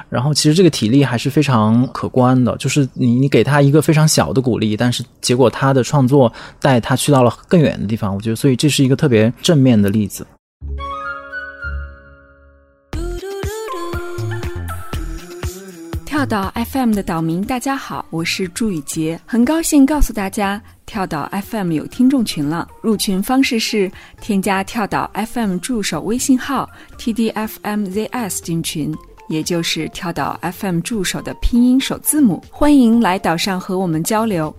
[0.10, 6.32] 然后其实这个体力还是非常可观的，就是你你给他一个非常小的鼓励，但是结果他的创作
[6.62, 8.14] 带他去到了更远的地方。
[8.14, 10.24] 我觉得所以这是一个特别正面的例子。
[16.24, 22.66] 跳岛 FM 的岛民，大家好，我是朱雨洁，很高兴告诉大家，跳岛 FM 有听众群了。
[22.82, 28.96] 入群方式是添加跳岛 FM 助手微信号 tdfmzs 进群，
[29.28, 32.42] 也就是跳岛 FM 助手的拼音首字母。
[32.50, 34.56] 欢迎来岛上和我们交流。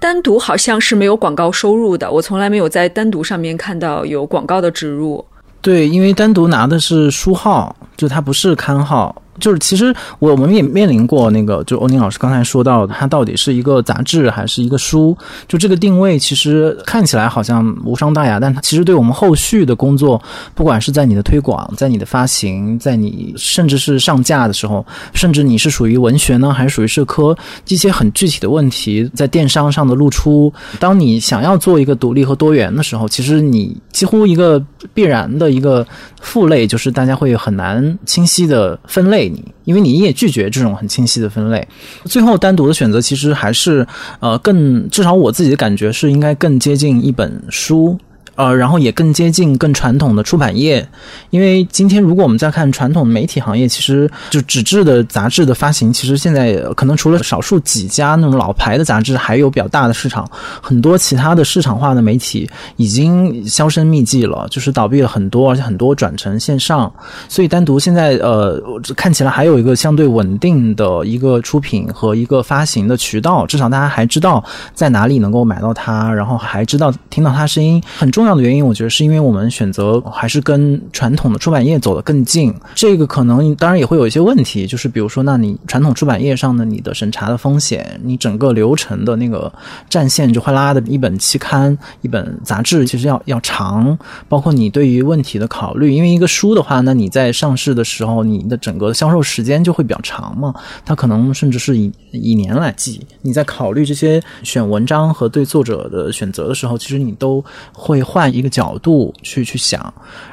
[0.00, 5.24] 单独好像是没有广告收入的，我从来没有在单独上面看到有广告的植入。
[5.60, 9.22] 对，因为单独拿的是书号，就它不是刊号。
[9.40, 15.16] 就是其实我们也面临过那个，就欧宁老师刚才说到，它到底是一个杂志还是一个书？
[15.46, 20.20] 就这个定位，其实看起来好像无伤大雅，但它其实对我们后续的工作，
[20.56, 24.84] 不管是在你的推广、在你的发行、在你甚至是上架的时候，
[25.14, 27.36] 甚至你是属于文学呢，还是属于社科，
[27.68, 34.60] 一些很具体的问题，在电商上的露出，当你想要做一个独立和多元的时候，其实你几乎一个
[34.94, 35.86] 必然的一个
[36.20, 39.28] 负类，就是大家会很难清晰的分类。
[39.28, 41.66] 你，因为你也拒绝这种很清晰的分类，
[42.04, 43.86] 最后单独的选择其实还是，
[44.20, 47.98] 呃，更至少我自己的感觉是应该更接近一本书。
[48.38, 50.88] 呃，然后也更接近更传统的出版业，
[51.30, 60.24] 因为今天如果我们再看传统媒体行业，其实就纸质的杂志的发行，其实现在可能除了少数几家那种老牌的杂志还有比较大的市场，
[60.62, 66.92] 很多其他的市场化的媒体已经销声匿迹了，就是倒闭了很多，而且很多转成线上，
[67.28, 68.62] 所以单独现在呃
[68.96, 78.27] 看起来还有一个相对稳定的一个出品和一个发行的渠道，至少大家还知道在哪里能够买到它，然后还知道听到它声音，很重要。
[78.28, 82.54] 这样的原因，我觉得是因为我们选择还是跟传统的出版业走得更近。
[82.74, 89.50] 这个可能当然也会有一些问题，就是比如说，那你传统出版业上的你的审查的风险，你整个流程的那个
[89.88, 93.98] 战线就会拉的一本期刊、一本杂志其实要要长，
[94.28, 95.90] 包括你对于问题的考虑。
[95.90, 100.54] 因为一个书的话，那你在上市的时候，你的整个销售时间就会比较长嘛，
[100.84, 103.00] 它可能甚至是以以年来计。
[103.22, 108.17] 你在考虑这些选文章和对作者的选择的时候，其实你都会换。
[108.18, 109.80] 换一个角度去去想，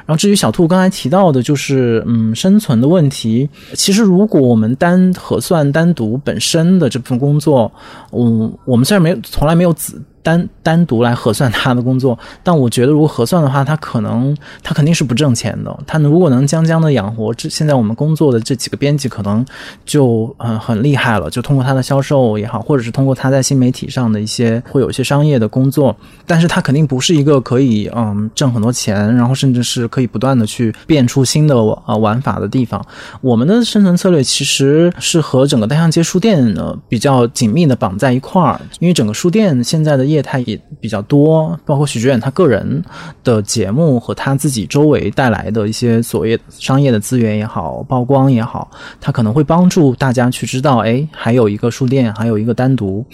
[0.04, 3.48] 然后至于小兔刚才提到的，就是嗯生存的问题。
[3.74, 7.70] 其实如果我们单核算单独本身的这部分工作，
[8.10, 15.78] 嗯，我们虽然没有从来没有子单单独来核算他的工作，但我觉得如果核算的话，他可能他肯定是不挣钱的。
[15.86, 19.46] 他如果能将将的养活这现在我们工作的这几个编辑，可能
[19.84, 21.30] 就嗯很厉害了。
[21.30, 25.94] 就通过他的销售也好，或者是通过他在新媒体上的一些会有一些商业的工作，
[26.26, 32.84] 但是他肯定不是一个可以嗯挣很多钱，然后甚至是可以不断的去变出新的呃玩法的地方。
[33.20, 40.55] 我们的生存策略其实是和整个单向街书店呢比较紧密的绑在一块儿，因为整个书店现在的业态也。
[40.80, 42.82] 比较多，包括许知远他个人
[43.24, 53.04] 的节目和他自己周围带来的一些所谓商业的资源也好，曝光也好，他可能会帮助大家去知道，哎，还有一个书店，还有一个单独。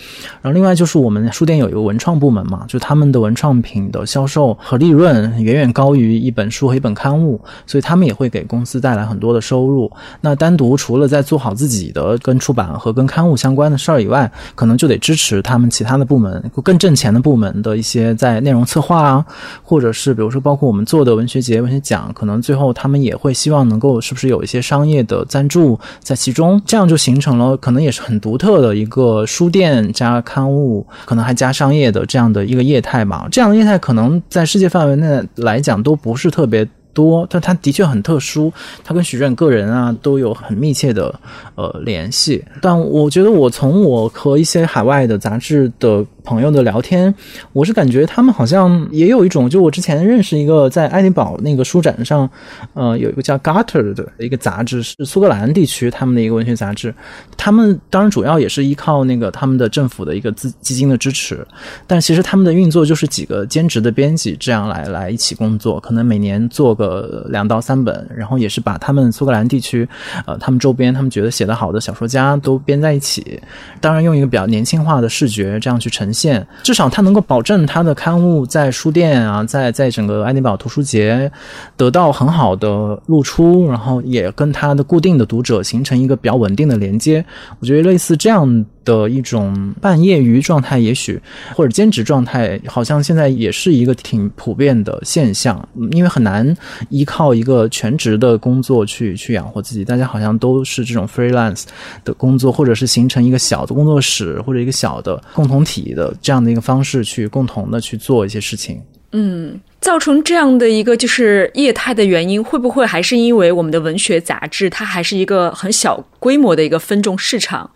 [0.40, 9.90] 然后另外就是我们书店有一个文创部门嘛，就他们的文创品的销售和利润远远高于一本书和一本刊物，所以他们也会给公司带来很多的收入。
[10.20, 17.31] 那单独除了在做好自己的跟出版和跟刊物相关的事儿以外，可能就得支持他们其他的部门更挣钱的部。
[17.32, 19.24] 部门的一些在内容策划啊，
[19.62, 33.26] 或者是比如说包括我们做的文学节、文学奖，可能最后他们也会希望能够是不是有一些商业的赞助在其中，这样就形成了可能也是很独特的一个书店加刊物，可能还加商业的这样的一个业态嘛。
[33.32, 36.68] 这样的业态可能在世界范围内来讲都不是特别。
[36.94, 38.52] 多，但他的确很特殊，
[38.84, 41.18] 他跟许愿个人啊都有很密切的
[41.54, 42.44] 呃联系。
[42.60, 47.14] 但我觉得，我从我和一些海外的杂志的朋友的聊天，
[47.52, 52.28] 我是感觉他们好像也有一种，就我之前认识一个在爱丁堡那个书展上，
[52.74, 56.94] 呃，有一个叫 Garter 的一个杂志，是苏格兰地区他们的一个文学杂志。
[57.36, 61.46] 他们当然主要也是依靠那个他们的政府的一个资基金的支持，
[61.86, 67.26] 但其实他们的运作就是几个兼职的编辑这样来来一起工作，可能每年做个。
[67.32, 69.88] 两到三本，然后也是把他们苏格兰地区，
[70.26, 73.40] 呃，他们周边他们觉得写得好的小说家都编在一起，
[73.80, 81.30] 当然用一个比较年轻化的视觉这样去呈线，至少他能够保证他的刊物在书店啊，在在整个爱丁堡图书节
[81.76, 87.24] 得到很好的露出，然后也跟他的固定的读者形成一个比较稳定的连接。
[87.60, 88.64] 我觉得类似这样。
[88.84, 91.20] 的一种半业余状态，也许
[91.54, 95.68] 或者兼职状态，好像现在也是一个挺普遍的现象。
[95.92, 96.56] 因为很难
[96.88, 101.64] 依靠一个全职的工作去去养活自己，大家好像都是这种 freelance
[102.04, 108.80] 的工作，或者是形成一个小的工作室或者一个小的共同体的这样的一个方式去共同的去做一些事情。
[109.12, 109.60] 嗯。
[109.80, 117.68] 造成这样的一个就是业态的原因，会不会还是因为我们的文学杂志它还是一个很小规模的一个分众市场？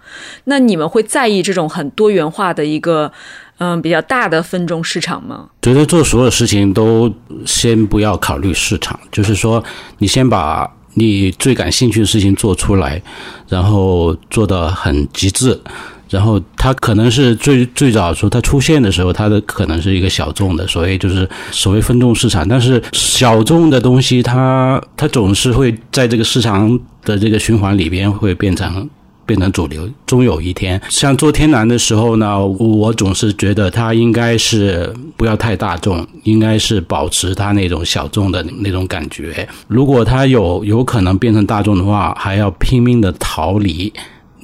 [0.45, 3.11] 那你们会在意这种很多元化的一个
[3.59, 5.49] 嗯比较大的分众市场吗？
[5.62, 7.12] 觉得做所有事情都
[7.45, 9.64] 先不要考虑市场，就是说
[9.99, 13.03] 你先把你最感兴趣的事情做出来，
[13.49, 15.61] 然后做的很极致。
[16.09, 22.46] 然后它可能是最最早说它出现的时候，它的可能是一个小众的，所以就是所谓分众市场。
[22.46, 28.88] 但是小众的东西，它它总是会在这个市场的这个循环里边会变成
[29.26, 29.88] 变成主流。
[30.07, 39.46] 终有一天，像做天蓝的时候呢，我总是觉得它应该是不要太大众，应该是保持它那种小众的那种感觉。
[39.66, 43.92] 如果它有有可能变成大众的话，还要拼命的逃离。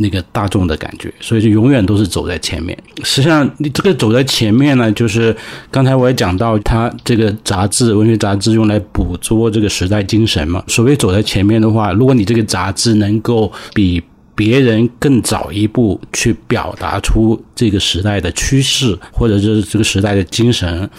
[0.03, 2.77] 那个大众的感觉，所以就永远都是走在前面。
[3.05, 5.35] 实际上，你这个走在前面呢，就是
[5.71, 10.63] 刚才我也讲到，它这个杂志、文学杂志用来捕捉这个时代精神嘛。
[10.67, 14.03] 所谓走在前面的话，如果你这个杂志能够比
[14.35, 20.91] 别人更早一步去表达出这个时代的趋势，或者是这个时代的精神，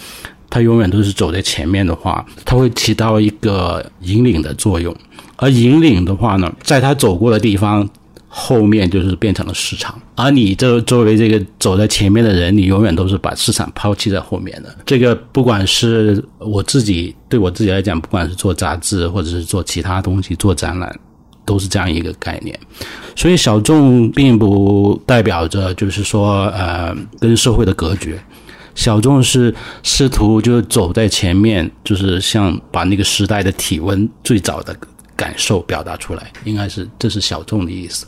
[0.49, 4.95] 它永远都是走在前面的话，它会起到一个引领的作用。
[5.35, 7.87] 而引领的话呢，在他走过的地方。
[8.35, 14.75] 后面就是变成了市场，而你这作为这个走在前面的人，你永远都是把市场抛弃在后面的。
[14.87, 20.99] 这个不管是我自己对我自己来讲，不管是做杂志或者是做其他东西、做展览，
[21.45, 22.59] 都是这样一个概念。
[23.15, 28.19] 所以小众并不代表着就是说呃跟社会的隔绝，
[28.73, 29.53] 小众是
[29.83, 34.75] 试图就走在前面，就是像把那个时代的体温最早的。
[35.23, 38.05] 感受表达出来，应该是这是小众的意思，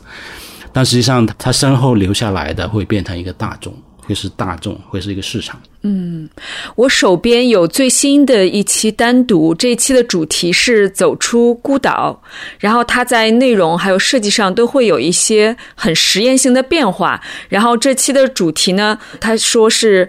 [0.70, 5.58] 但实际上他身后留下来的会变成一个大众，会是大众，会是一个市场。
[5.80, 6.28] 嗯，
[6.74, 12.20] 我手边有最新的一期单独，这一期的主题是走出孤岛，
[12.58, 17.18] 然后它在内容还有设计上都会有一些很实验性的变化。
[17.48, 20.06] 然后这期的主题呢，他说是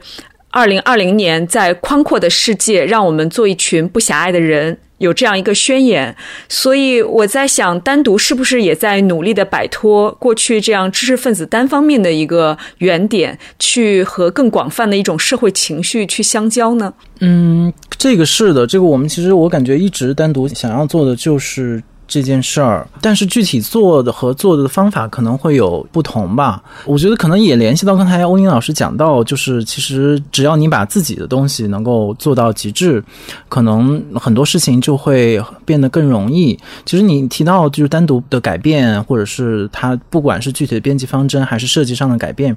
[0.49, 4.77] 二零二零年在宽阔的世界，让我们做一群不狭隘的人。
[4.97, 6.15] 有这样一个宣言，
[6.49, 16.93] 所以我在想，单独是不是也在努力的摆脱过去这样知识分子单方面的一个原点，去和更广泛的一种社会情绪去相交呢？
[17.19, 21.81] 嗯，这个是的，这个我们其实我感觉一直单独想要做的就是。
[22.07, 26.63] 这件事儿，但是具体做的和做的方法可能会有不同吧。
[26.85, 33.03] 我觉得可能也联系到刚才欧宁老师讲到，就是其实只要你把自己的东西能够做到极致，
[33.49, 36.57] 可能很多事情就会变得更容易。
[36.85, 42.55] 其实你提到就是单独的改变，或者是它不管是具体的编辑方针还是设计上的改变，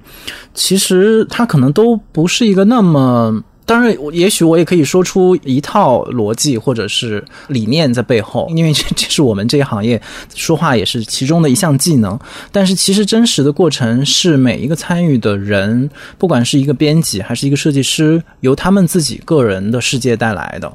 [0.55, 3.43] 其实它可能都不是一个那么。
[3.71, 10.03] 当然，也许我也可以说出一套逻辑或者是理念在背后，因为这这是我们这个行业
[10.35, 12.19] 说话也是其中的一项技能。
[12.51, 20.73] 但是，其实真实的过程是每一个参与的人，不管是一个编辑还是一个设计师，由他们自己个人的世界带来的。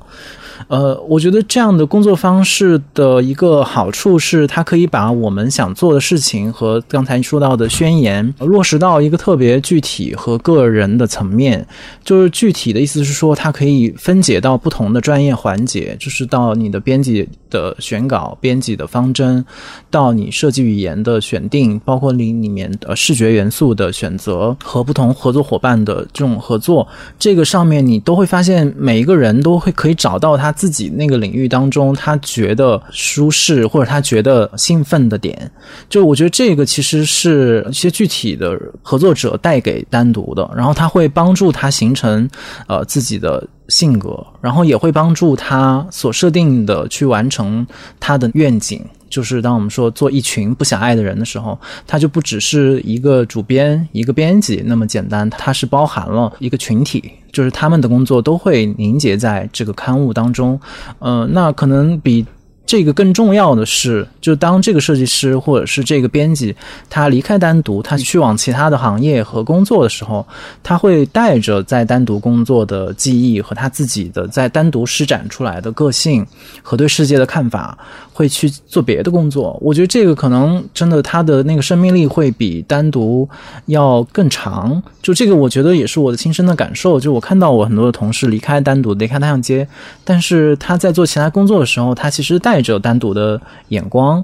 [0.67, 11.65] 呃，我觉得这样的工作方式的一个好处是，它可以把我们想做的事情和刚才说到的宣言落实到一个特别具体和个人的层面。
[12.03, 19.45] 就是具体的意思是说，它可以分解到不同的专业环节，就是到你的编辑的选稿、编辑的方针，
[19.89, 26.87] 到你设计语言的选定，包括你里面的视觉元素的选择和不同合作伙伴的这种合作，
[27.19, 30.51] 这个上面你都会发现，每一个人都会可以找到他。
[30.55, 35.51] 自己那个领域当中，他觉得舒适或者他觉得兴奋的点，
[35.89, 42.27] 就我觉得这个其实是一些具体的合作者带给单独的，然后他会帮助他形成
[42.67, 47.65] 呃自己的性格，然后也会帮助他所设定的去完成
[47.99, 48.83] 他的愿景。
[49.09, 51.57] 就是当我们说做一群不想爱的人的时候，
[51.87, 60.59] 他就不只是一个主编、一个编辑那么简单，它是包含了一个群体，就是他们的工作都会凝结在这个刊物当中。
[60.99, 62.25] 呃，那可能比。
[62.65, 66.55] 这个更重要的是，就当这个设计师或者是这个编辑，
[66.89, 70.25] 他离开单独，他去往其他的行业和工作的时候，
[70.63, 76.25] 他会带着在单独工作的记忆和他自己的在单独施展出来的个性
[76.63, 77.77] 和对世界的看法，
[78.11, 79.55] 会去做别的工作。
[79.61, 83.29] 我觉得这个可能真的他的那个生命力会比单独
[83.67, 84.81] 要更长。
[85.03, 86.99] 就这个，我觉得也是我的亲身的感受。
[86.99, 89.67] 就我看到我很多的同事离开单独，离开太阳街，
[90.03, 92.54] 但是他在做其他工作的时候，他其实带。
[92.55, 94.23] 带着单独的眼光，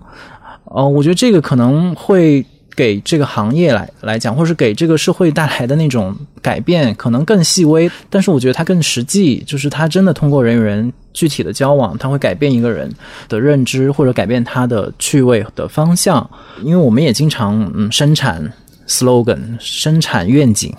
[0.64, 12.90] 呃，我觉得这个可能会给这个行业来来讲，或是给这个社会带来的那种改变，可能更细微，但是我觉得它更实际，就是它真的通过人与人具体的交往，它会改变一个人
[13.28, 16.26] 的认知，或者改变他的趣味的方向。
[16.64, 18.42] 因为我们也经常嗯生产
[18.88, 20.74] slogan，生产愿景，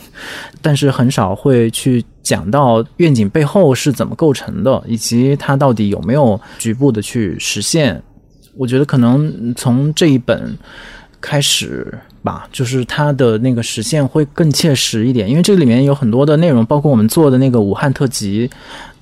[0.61, 2.05] 但是很少会去。
[2.23, 8.01] 讲到愿景背后是怎么构成的，以及它到底有没有局部的去实现，
[8.57, 10.57] 我觉得可能从这一本
[11.21, 18.49] 开始吧，就是它的那个实现会更切实一点，因为这里面有很多的内容，包括我们做的那个武汉特辑。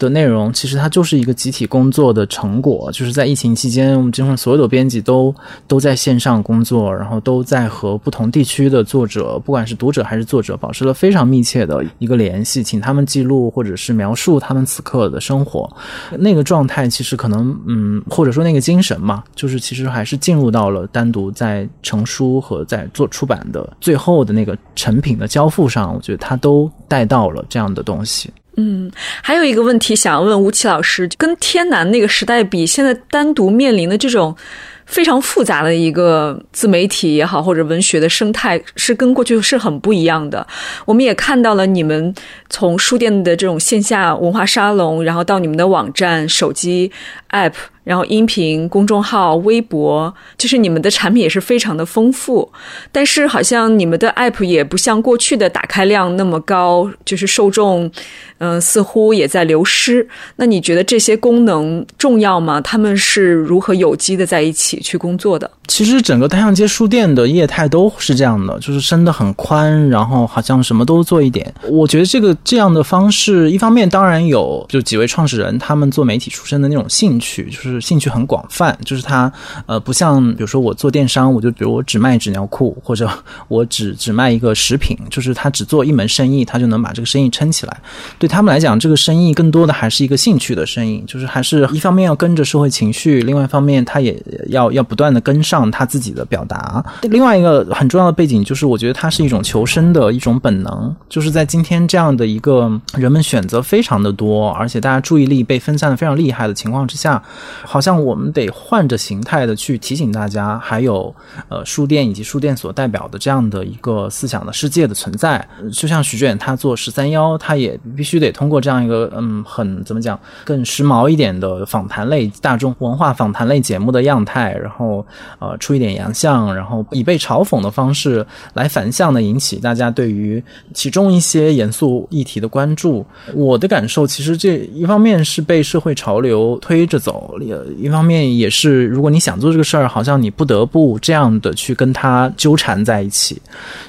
[0.00, 5.32] 的内容其实它就是一个集体工作的成果，就是在疫情期间，我们基本上所有的编辑都
[5.68, 15.70] 都在线上工作，然后都在和不同地区的作者，不管是读者还是作者，保持了非常密切的一个联系，请他们记录或者是描述他们此刻的生活。
[16.18, 28.32] 那个状态其实可能，嗯，或者说那个精神嘛，就是其实还是进入到了单独在成书和在做出版的最后的那个成品的交付上，我觉得他都带到了这样的东西。
[28.62, 28.92] 嗯，
[29.22, 34.36] 还有一个问题想要问吴奇老师，跟天南那个时代比，现在单独面临的这种
[34.84, 40.46] 非常复杂的一个自媒体也好，或者文学的生态，是跟过去是很不一样的。
[40.84, 42.14] 我们也看到了你们
[42.50, 46.92] 从书店的这种线下文化沙龙，然后到你们的网站、手机
[47.30, 47.54] app。
[47.82, 52.50] 然后，音频公众号、微博，就是你们的产品也是非常的丰富，
[52.92, 57.90] 但是好像你们的 app 也不像过去的打开量那么高，就是受众，
[58.38, 60.06] 嗯，似乎也在流失。
[60.36, 62.60] 那你觉得这些功能重要吗？
[62.60, 65.50] 他们是如何有机的在一起去工作的？
[65.68, 71.52] 其实整个单向街书店的业态都是这样的，就是伸得很宽，然后好像什么都做一点。
[71.68, 79.30] 我觉得这个这样的方式，一方面当然有就几位创始人他们做媒体出身的那种兴趣，就是兴趣很广泛，就是他
[79.66, 83.10] 呃不像比如说我做电商，我就比如我只卖纸尿裤，或者
[83.48, 87.76] 我只只卖一个食品，就是他只做一门生意，他就能把这个生意撑起来。
[88.18, 94.16] 对他们来讲，这个生意更多的还是一个兴趣的生意，就是还是一方面要跟着社会情绪，另外一方面他也
[94.46, 94.60] 要。
[94.60, 96.84] 要要不断的跟上他自己的表达。
[97.02, 107.22] 另外一个很重要的背景就是，我觉得它是一种求生的一种本能，就是在今天这样的一个人们选择非常的多，而且大家注意力被分散的非常厉害的情况之下，
[107.62, 111.14] 好像我们得换着形态的去提醒大家，还有
[111.48, 115.46] 呃书店以及书店所代表的这样的一个思想的世界的存在。
[115.72, 125.04] 就像徐志远他做十三幺，他也必须得通过这样一个嗯很怎么讲更时髦一点的访谈类大众文化访谈类节目的样态，然后
[125.38, 130.42] 呃出一点洋相，然后以被嘲讽的方式来反向的引起大家对于
[130.72, 133.04] 其中一些严肃议题的关注。
[133.34, 143.40] 我的感受其实这一方面是被社会潮流推着走，呃一方面也是如果你想做这个事儿，好像你不得不这样的去跟他纠缠在一起。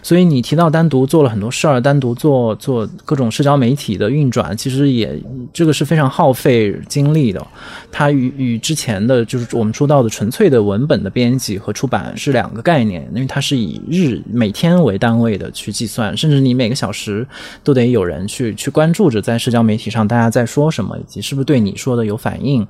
[0.02, 5.18] 所以你提到单独做了很多事儿，单独做做各种社交媒体的运转，其实也
[5.54, 7.46] 这个是非常耗费精力的。
[7.92, 17.26] 它与与之前的就是我们说到的纯粹的文本的编辑和出版是两个概念，因为它是以日每天为单位的去计算，甚至你每个小时
[17.64, 22.66] 都得有人去去关注着在社交媒体上大家在说什么，以及是不是对你说的有反应。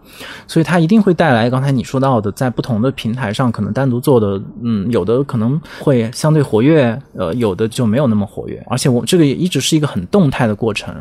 [0.48, 8.64] 所以它一定会带来刚才你说到的，在不同的平台上可能单独做的，嗯，有的可能会相对活跃，呃，有的就没有那么活跃。
[8.70, 10.94] 而且我这个也一直是一个很动态的过程。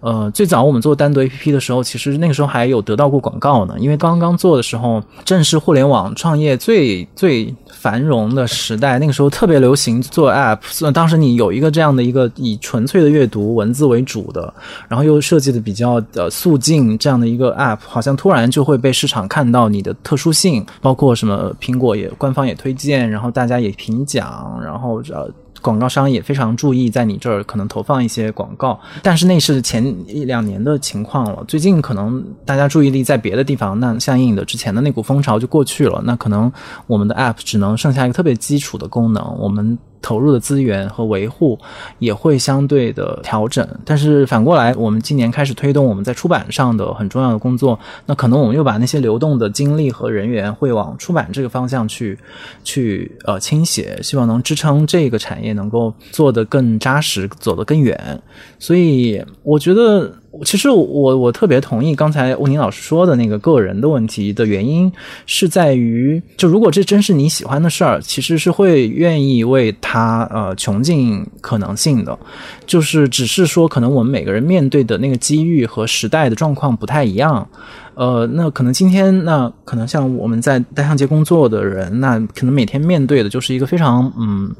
[0.00, 3.74] 呃，最早我们做单独 APP 的时候，其实那个时候还有得到过广告呢。
[3.78, 10.92] 因为刚刚做的时候，正是互联网创业最最繁荣的时代，那个时候特别流行做 App。
[10.92, 14.52] 当时你有一个这样的一个以纯粹的阅读文字为主的，
[14.88, 25.28] 然后又设计的比较呃素净这样的一个 App，好像突然就会被市场看到你的特殊性，包括什么苹果也官方也推荐，然后大家也评奖，然后呃。
[25.60, 31.44] 广告商也非常注意在你这儿可能投放一些广告，但是那是前一两年的情况了。
[31.46, 36.02] 最近可能大家注意力在别的地方，那相应的之前的那股风潮就过去了。
[36.04, 36.52] 那可能
[36.86, 39.78] 我们的 App 只能剩下一个特别基础的功能，我们。
[40.00, 41.58] 投入的资源和维护
[41.98, 52.18] 也会相对的调整，但是反过来，我们今年开始推动我们在出版上的很重要的工作，那可能我们又把那些流动的精力和人员会往出版这个方向去
[52.62, 58.22] 去呃倾斜，希望能支撑这个产业能够做得更扎实，走得更远。
[58.58, 60.12] 所以我觉得。
[60.44, 64.90] 其实我我特别同意刚才欧宁老师说的那个个人的问题的原因，
[65.26, 72.16] 是在于就如果这真是你喜欢的事儿，其实是会愿意为他呃穷尽可能性的，
[72.66, 77.48] 就是只是说可能我们每个人面对的那个机遇和时代的状况不太一样，
[77.94, 84.54] 呃，那可能今天那可能像我们在单向街工作的人，那可能每天面对的就是一个非常嗯。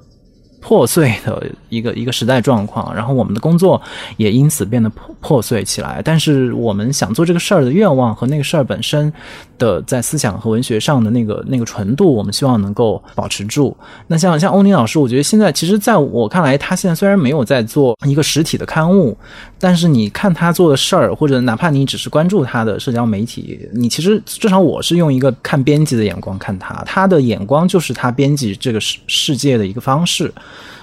[0.61, 3.81] 破碎的一个一个时代状况，然后我们的工作
[4.17, 6.03] 也因此变得破破碎起来。
[6.05, 9.13] 但是我们想做这个事儿的愿望和那个事儿本身
[9.59, 13.77] 的在思想和文学上的那个那个纯度，我们希望能够保持住。
[14.07, 19.17] 那像像欧宁老师，我觉得现在其实在我看来，他现在虽然没有在做一个实体的刊物，
[19.59, 30.33] 但是你看他做的事儿，或者哪怕你只是关注他的社交媒体，你其实至少我是用一个看编辑的眼光看他，他的眼光就是他编辑这个世世界的一个方式。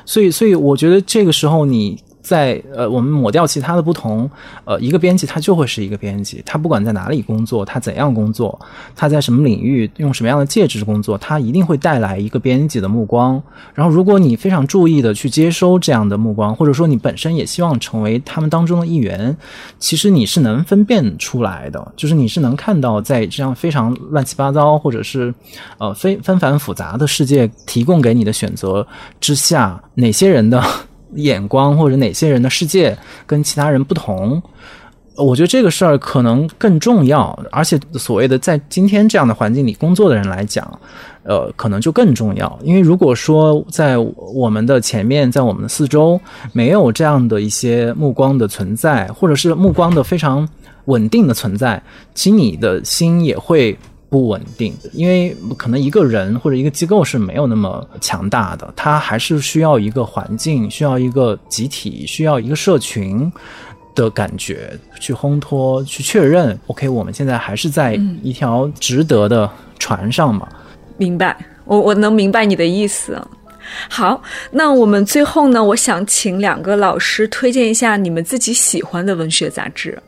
[0.06, 1.98] 所以，所以我觉得这个时候你。
[2.26, 4.28] 在呃，我们抹掉其他的不同，
[4.64, 8.60] 呃，一个编辑他就会是一个编辑，他不管在哪里工作，他怎样工作，
[8.96, 13.40] 他在什么领域用什么样的介质工作，他一定会带来一个编辑的目光。
[13.76, 19.38] 然后，如果你非常注意的去接收这样的目光，或者说你本身也希望成为他们当中的一员，
[19.78, 25.32] 其实你是能分辨出来的，就是你是能看到在这样非常乱七八糟或者是
[25.78, 28.86] 呃非纷繁复杂的世界提供给你的选择
[29.22, 30.64] 之下，哪些人的。
[31.14, 34.42] 眼光或者哪些人的世界跟其他人不同，
[35.16, 40.80] 我觉得这个事儿可能更重要，而且所谓的在今天这样的环境里工作的人来讲，
[41.24, 42.60] 呃，可能就更重要。
[42.64, 46.20] 因为如果说在我们的前面，在我们的四周
[46.52, 50.48] 没有这样的一些目光的存在，或者是目光的非常
[50.86, 51.82] 稳定的存在，
[52.14, 53.78] 其实你的心也会。
[54.16, 63.30] 不稳定，因为可能一个人或者一个机构是没有那么强大的，它还是需要一个环境，需要一个集体，需要一个社群
[63.94, 66.58] 的感觉去烘托、去确认。
[66.68, 70.48] OK，我们现在还是在一条值得的船上嘛？
[70.96, 71.36] 明白，
[71.66, 73.22] 我我能明白你的意思。
[73.90, 80.02] 好，那我们最后呢，我想请两个老师推荐一下你们自己喜欢的文学杂志。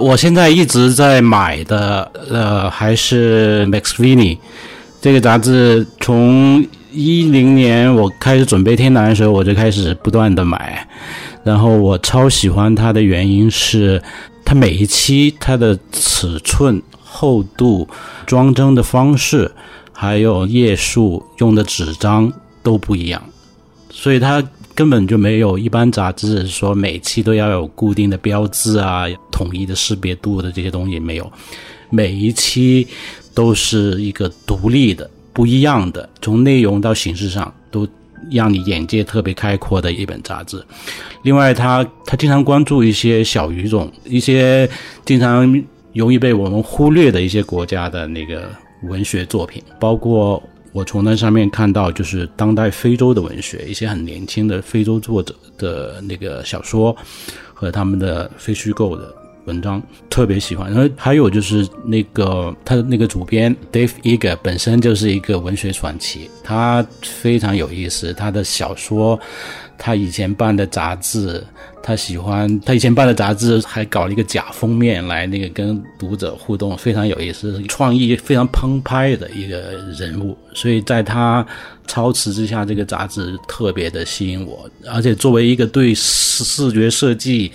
[0.00, 4.38] 我现在一直在买的，呃，还是 Max Vini
[5.00, 5.86] 这个杂志。
[6.00, 10.88] 从一零年我开始准备天南的时候，我就开始不断的买。
[11.44, 14.02] 然后我超喜欢它的原因是，
[14.44, 16.82] 它每一期它的尺寸。
[17.12, 17.88] 厚度、
[18.24, 19.50] 装帧的方式，
[19.92, 22.32] 还有页数用的纸张
[22.62, 23.20] 都不一样，
[23.90, 24.42] 所以它
[24.76, 29.06] 根本就没有一般杂志说每期都要有固定的标志啊、
[29.40, 31.32] 统一的识别度的这些东西没有，
[31.88, 32.86] 每一期
[33.32, 37.88] 都是一个独立的、不一样的，从内容到形式上都
[38.30, 40.62] 让你眼界特别开阔的一本杂志。
[41.22, 44.68] 另外，他他经常关注一些小语种，一些
[45.06, 45.64] 经常
[45.94, 48.50] 容易被我们忽略的一些国家的那个
[48.82, 56.94] 文学作品，包括我从那上面看到，就是当代非洲的文学，一些很年轻的非洲作者的那个小说
[57.54, 59.12] 和他们的非虚构的
[59.50, 60.72] 文章，特别喜欢。
[60.72, 69.20] 然后还有就是那个他的那个主编 Dave Eger 本身就是一个文学传奇，他非常有意思，他的小说。
[69.82, 71.42] 他以前办的杂志，
[71.82, 79.58] 他喜欢他以前办的杂志还搞了一个假封面来那个跟读者互动，非常有意思，创意非常澎湃的一个
[79.98, 80.36] 人物。
[80.52, 81.46] 所以在他
[81.86, 84.68] 操持之下，这个杂志特别的吸引我。
[84.86, 87.50] 而且作为一个对视视觉设计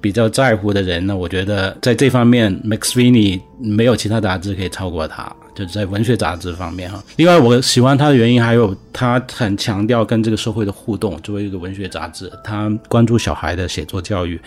[0.00, 5.34] 比较在乎的人呢，我觉得在这方面，Max Vini 没有其他杂志可以超过他。
[5.54, 11.20] 就是在文学杂志方面哈，另外我喜欢他的原因还有他很强调跟这个社会的互动。
[11.20, 14.40] 作为一个文学杂志，他关注小孩的写作教育，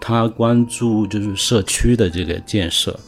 [0.00, 2.98] 他关注就是社区的这个建设，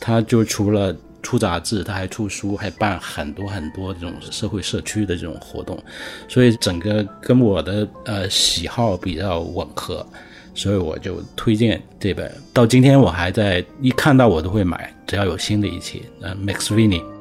[0.00, 5.78] 他就除了出杂志，他还出书，还办很多很多这种社会社区的这种活动，
[6.26, 10.06] 所以整个跟我的呃喜好比较吻合。
[10.54, 17.13] 所以我就推荐这本，到今天我还在一看到我都会买，只要有新的一期，那，Max Vini。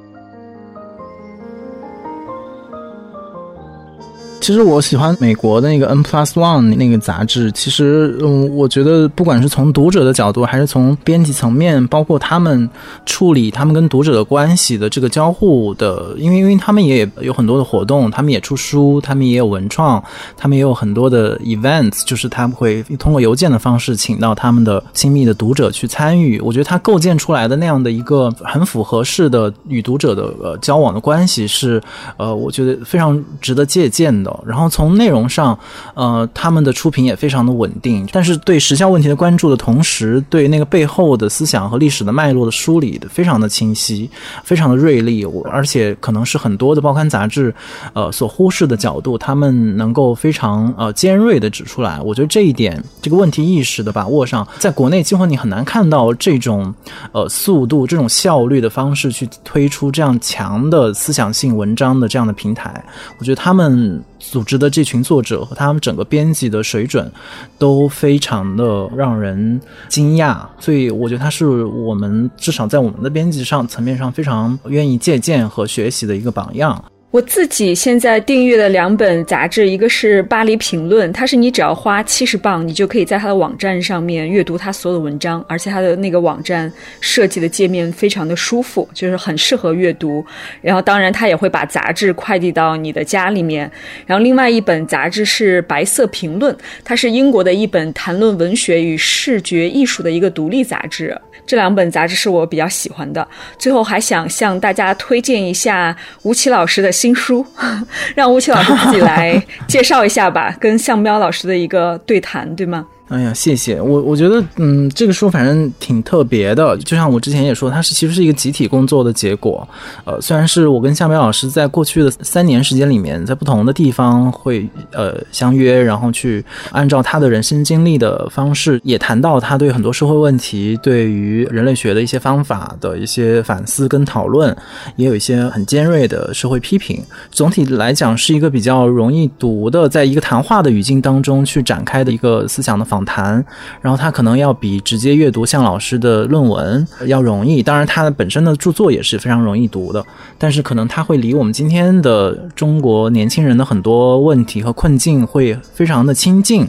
[4.43, 7.49] 其实我喜欢美国的那个 N Plus One 那个杂志。
[7.53, 12.69] 其实，嗯，我觉得不管是从读者的角度，还是从编辑层面，包括他们
[13.05, 20.03] 处理他们跟读者的关系的这个交互的，因为因为他们也有很多的活动，他们也出书，他们也有文创，
[20.35, 26.37] 他们也有很多的 events，就是他们会通过邮件的方式请到他们的亲密的读者去参与。
[26.41, 31.81] 我觉得他构建出来的那样的一个很符合式的与读者的呃交往的关系是，
[32.17, 34.32] 呃，我觉得非常值得借鉴的。
[34.45, 35.57] 然后从内容上，
[35.93, 44.09] 呃，他们的出品也非常的稳定，但是对时效问题的关注的同时，对那个背后的思想和历史的脉络的梳理的非常的清晰，
[44.43, 47.53] 非常的锐利，而且可能是很多的报刊杂志，
[47.93, 51.99] 呃，所忽视的角度，他们能够非常呃尖锐的指出来。
[52.01, 56.73] 我觉得这一点，这个问题意识的把握上，在国内几乎你很难看到这种
[57.11, 62.84] 呃速度、这种效率的方式去推出这样强的思想性文章的这样的平台。
[63.19, 64.01] 我觉得他们。
[64.32, 67.11] 组织的这群作者和他们整个编辑的水准
[67.57, 69.59] 都非常的让人
[69.89, 76.84] 惊讶，所以我觉得他是我们至少在我们的编辑上层面上非常愿意借鉴和学习的一个榜样。
[77.14, 90.26] 我自己现在订阅的两本杂志，一个是《巴黎评论》，它是你只要花七十磅，你就可以在它的网站上面阅读它所有的文章，而且它的那个网站设计的界面非常的舒服，就是很适合阅读。
[90.59, 93.72] 然后，当然它也会把杂志快递到你的家里面。
[94.07, 96.51] 然后，另外一本杂志是《白色评论》，
[96.84, 101.16] 它是英国的一本谈论文学与视觉艺术的一个独立杂志。
[101.45, 103.28] 这两本杂志是我比较喜欢的。
[103.59, 107.45] 最后还想向大家推荐一下吴奇老师的新书，
[108.15, 112.85] 让吴奇老师自己来介绍一下吧，跟向彪老师的一个对谈，对吗？
[113.14, 119.68] 哎呀，谢谢我，我觉得，嗯，这个书反正挺特别的，就像我之前也说，它是其实是一个集体工作的结果。
[120.03, 134.57] 呃，虽然是我跟夏苗老师在过去的三年时间里面，在不同的地方会呃相约，然后去按照他的人生经历的方式，也谈到他对很多社会问题、对于人类学的一些方法的一些反思跟讨论，
[134.95, 136.99] 也有一些很尖锐的社会批评。
[137.30, 142.84] 总体来讲，是一个比较容易读的，在一个谈话的语境当中去展开的一个思想的。
[142.84, 143.43] 访谈，
[143.81, 147.61] 然后他可能要比直接阅读向老师的论文要容易。
[147.61, 150.03] 当然，他的本身的著作也是非常容易读的，
[150.37, 156.67] 但是可能他会离我们今天的中国年轻人的很多问题和困境会非常的亲近。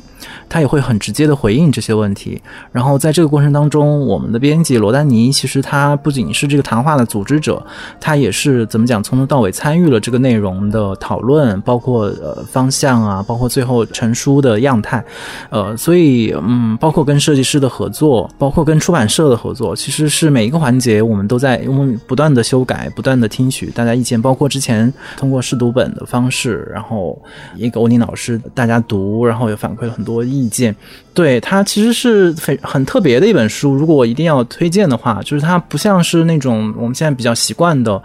[0.49, 2.41] 他也会很直接的回应这些问题，
[2.73, 7.63] 然后在这个过程当中，我们的编辑罗丹尼其实他不仅是这个谈话的组织者，
[8.01, 15.05] 他也是怎么讲，从头到尾参与了这个内容的讨论，包括呃方向啊，包括最后成书的样态，
[15.51, 27.21] 呃，所以嗯，包括跟设计师的合作，包括跟出版社的合作，其实是每一个环节我们都在我们不断的修改，不断的听取大家意见，包括之前通过试读本的方式，然后
[27.57, 30.75] 一个欧尼老师大家读，然后也反馈了很多意见。
[31.13, 38.03] 对它其实是非很特别的一本书，如果我一定要推荐的话，就是它不像是那种我们现在比较习惯的。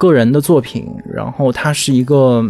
[0.00, 2.42] 个人的作品，然后它是一个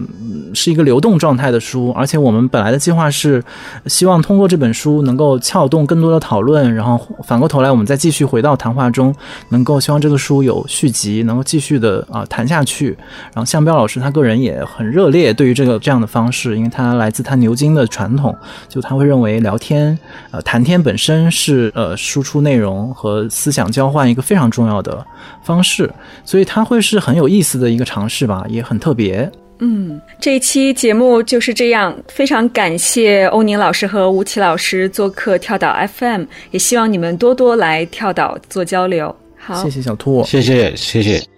[0.54, 3.42] 是一个流动状态的书，而且我们本来的计划是
[3.86, 9.12] 希望通过这本书能够撬动更多的讨论，然后反过头来我们再继续回到谈话中，
[9.48, 12.96] 能够希望这个书有续集，能够继续的啊谈下去。
[13.34, 18.32] 然后向彪老师他个人也很热烈对于这个这样的方式，因为他来自他牛津的传统，
[18.68, 19.98] 就他会认为聊天
[20.30, 25.04] 呃谈天本身是呃输出内容和思想交换一个非常重要的
[25.42, 25.92] 方式，
[26.24, 27.39] 所以他会是很有意。
[27.40, 29.30] 意思的一个尝试吧，也很特别。
[29.60, 39.14] 嗯，这一期节目就是这样，非常感谢欧宁老师和吴奇老师做客跳岛 FM，也希望你们多多来跳岛做交流。
[39.38, 41.29] 好，谢谢小兔，谢谢谢谢。